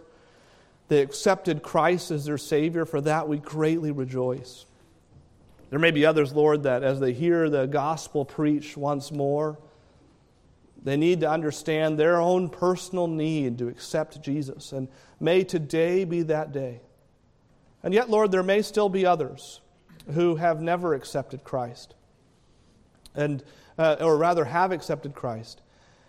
They 0.87 1.01
accepted 1.01 1.63
Christ 1.63 2.11
as 2.11 2.25
their 2.25 2.37
Savior. 2.37 2.85
For 2.85 3.01
that, 3.01 3.27
we 3.27 3.37
greatly 3.37 3.91
rejoice. 3.91 4.65
There 5.71 5.79
may 5.79 5.91
be 5.91 6.05
others, 6.05 6.33
Lord, 6.33 6.63
that 6.63 6.83
as 6.83 6.99
they 6.99 7.13
hear 7.13 7.49
the 7.49 7.65
gospel 7.65 8.23
preached 8.23 8.77
once 8.77 9.11
more, 9.11 9.57
they 10.84 10.97
need 10.97 11.21
to 11.21 11.30
understand 11.30 11.97
their 11.97 12.17
own 12.17 12.49
personal 12.49 13.07
need 13.07 13.57
to 13.57 13.67
accept 13.67 14.21
Jesus. 14.21 14.71
And 14.71 14.88
may 15.19 15.43
today 15.43 16.05
be 16.05 16.23
that 16.23 16.51
day. 16.51 16.82
And 17.84 17.93
yet, 17.93 18.09
Lord, 18.09 18.32
there 18.32 18.43
may 18.43 18.61
still 18.61 18.89
be 18.89 19.05
others 19.05 19.61
who 20.13 20.36
have 20.36 20.61
never 20.61 20.93
accepted 20.93 21.43
Christ, 21.43 21.95
and, 23.15 23.43
uh, 23.78 23.97
or 23.99 24.17
rather 24.17 24.45
have 24.45 24.71
accepted 24.71 25.13
Christ, 25.13 25.61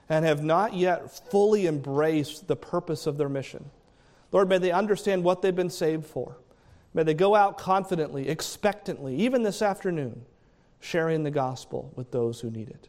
and 0.09 0.25
have 0.25 0.43
not 0.43 0.75
yet 0.75 1.31
fully 1.31 1.67
embraced 1.67 2.47
the 2.47 2.57
purpose 2.57 3.07
of 3.07 3.19
their 3.19 3.29
mission. 3.29 3.71
Lord, 4.31 4.49
may 4.49 4.59
they 4.59 4.71
understand 4.71 5.25
what 5.25 5.43
they've 5.43 5.55
been 5.55 5.71
saved 5.71 6.07
for. 6.07 6.37
May 6.95 7.03
they 7.03 7.15
go 7.15 7.35
out 7.35 7.59
confidently, 7.59 8.29
expectantly, 8.29 9.17
even 9.17 9.43
this 9.43 9.63
afternoon, 9.63 10.25
sharing 10.81 11.23
the 11.23 11.31
gospel 11.31 11.93
with 11.97 12.11
those 12.11 12.41
who 12.41 12.51
need 12.51 12.71
it. 12.71 12.89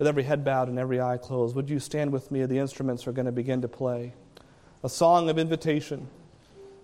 With 0.00 0.08
every 0.08 0.22
head 0.22 0.46
bowed 0.46 0.68
and 0.68 0.78
every 0.78 0.98
eye 0.98 1.18
closed, 1.18 1.54
would 1.54 1.68
you 1.68 1.78
stand 1.78 2.10
with 2.10 2.30
me? 2.30 2.46
The 2.46 2.58
instruments 2.58 3.06
are 3.06 3.12
going 3.12 3.26
to 3.26 3.32
begin 3.32 3.60
to 3.60 3.68
play 3.68 4.14
a 4.82 4.88
song 4.88 5.28
of 5.28 5.38
invitation. 5.38 6.08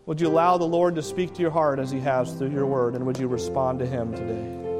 Would 0.05 0.21
you 0.21 0.29
allow 0.29 0.59
the 0.59 0.67
Lord 0.67 0.97
to 0.97 1.03
speak 1.03 1.33
to 1.33 1.41
your 1.41 1.51
heart 1.51 1.79
as 1.79 1.91
He 1.91 1.99
has 2.01 2.35
through 2.35 2.51
your 2.51 2.67
word, 2.67 2.95
and 2.95 3.07
would 3.07 3.19
you 3.19 3.27
respond 3.27 3.79
to 3.79 3.87
Him 3.87 4.13
today? 4.15 4.76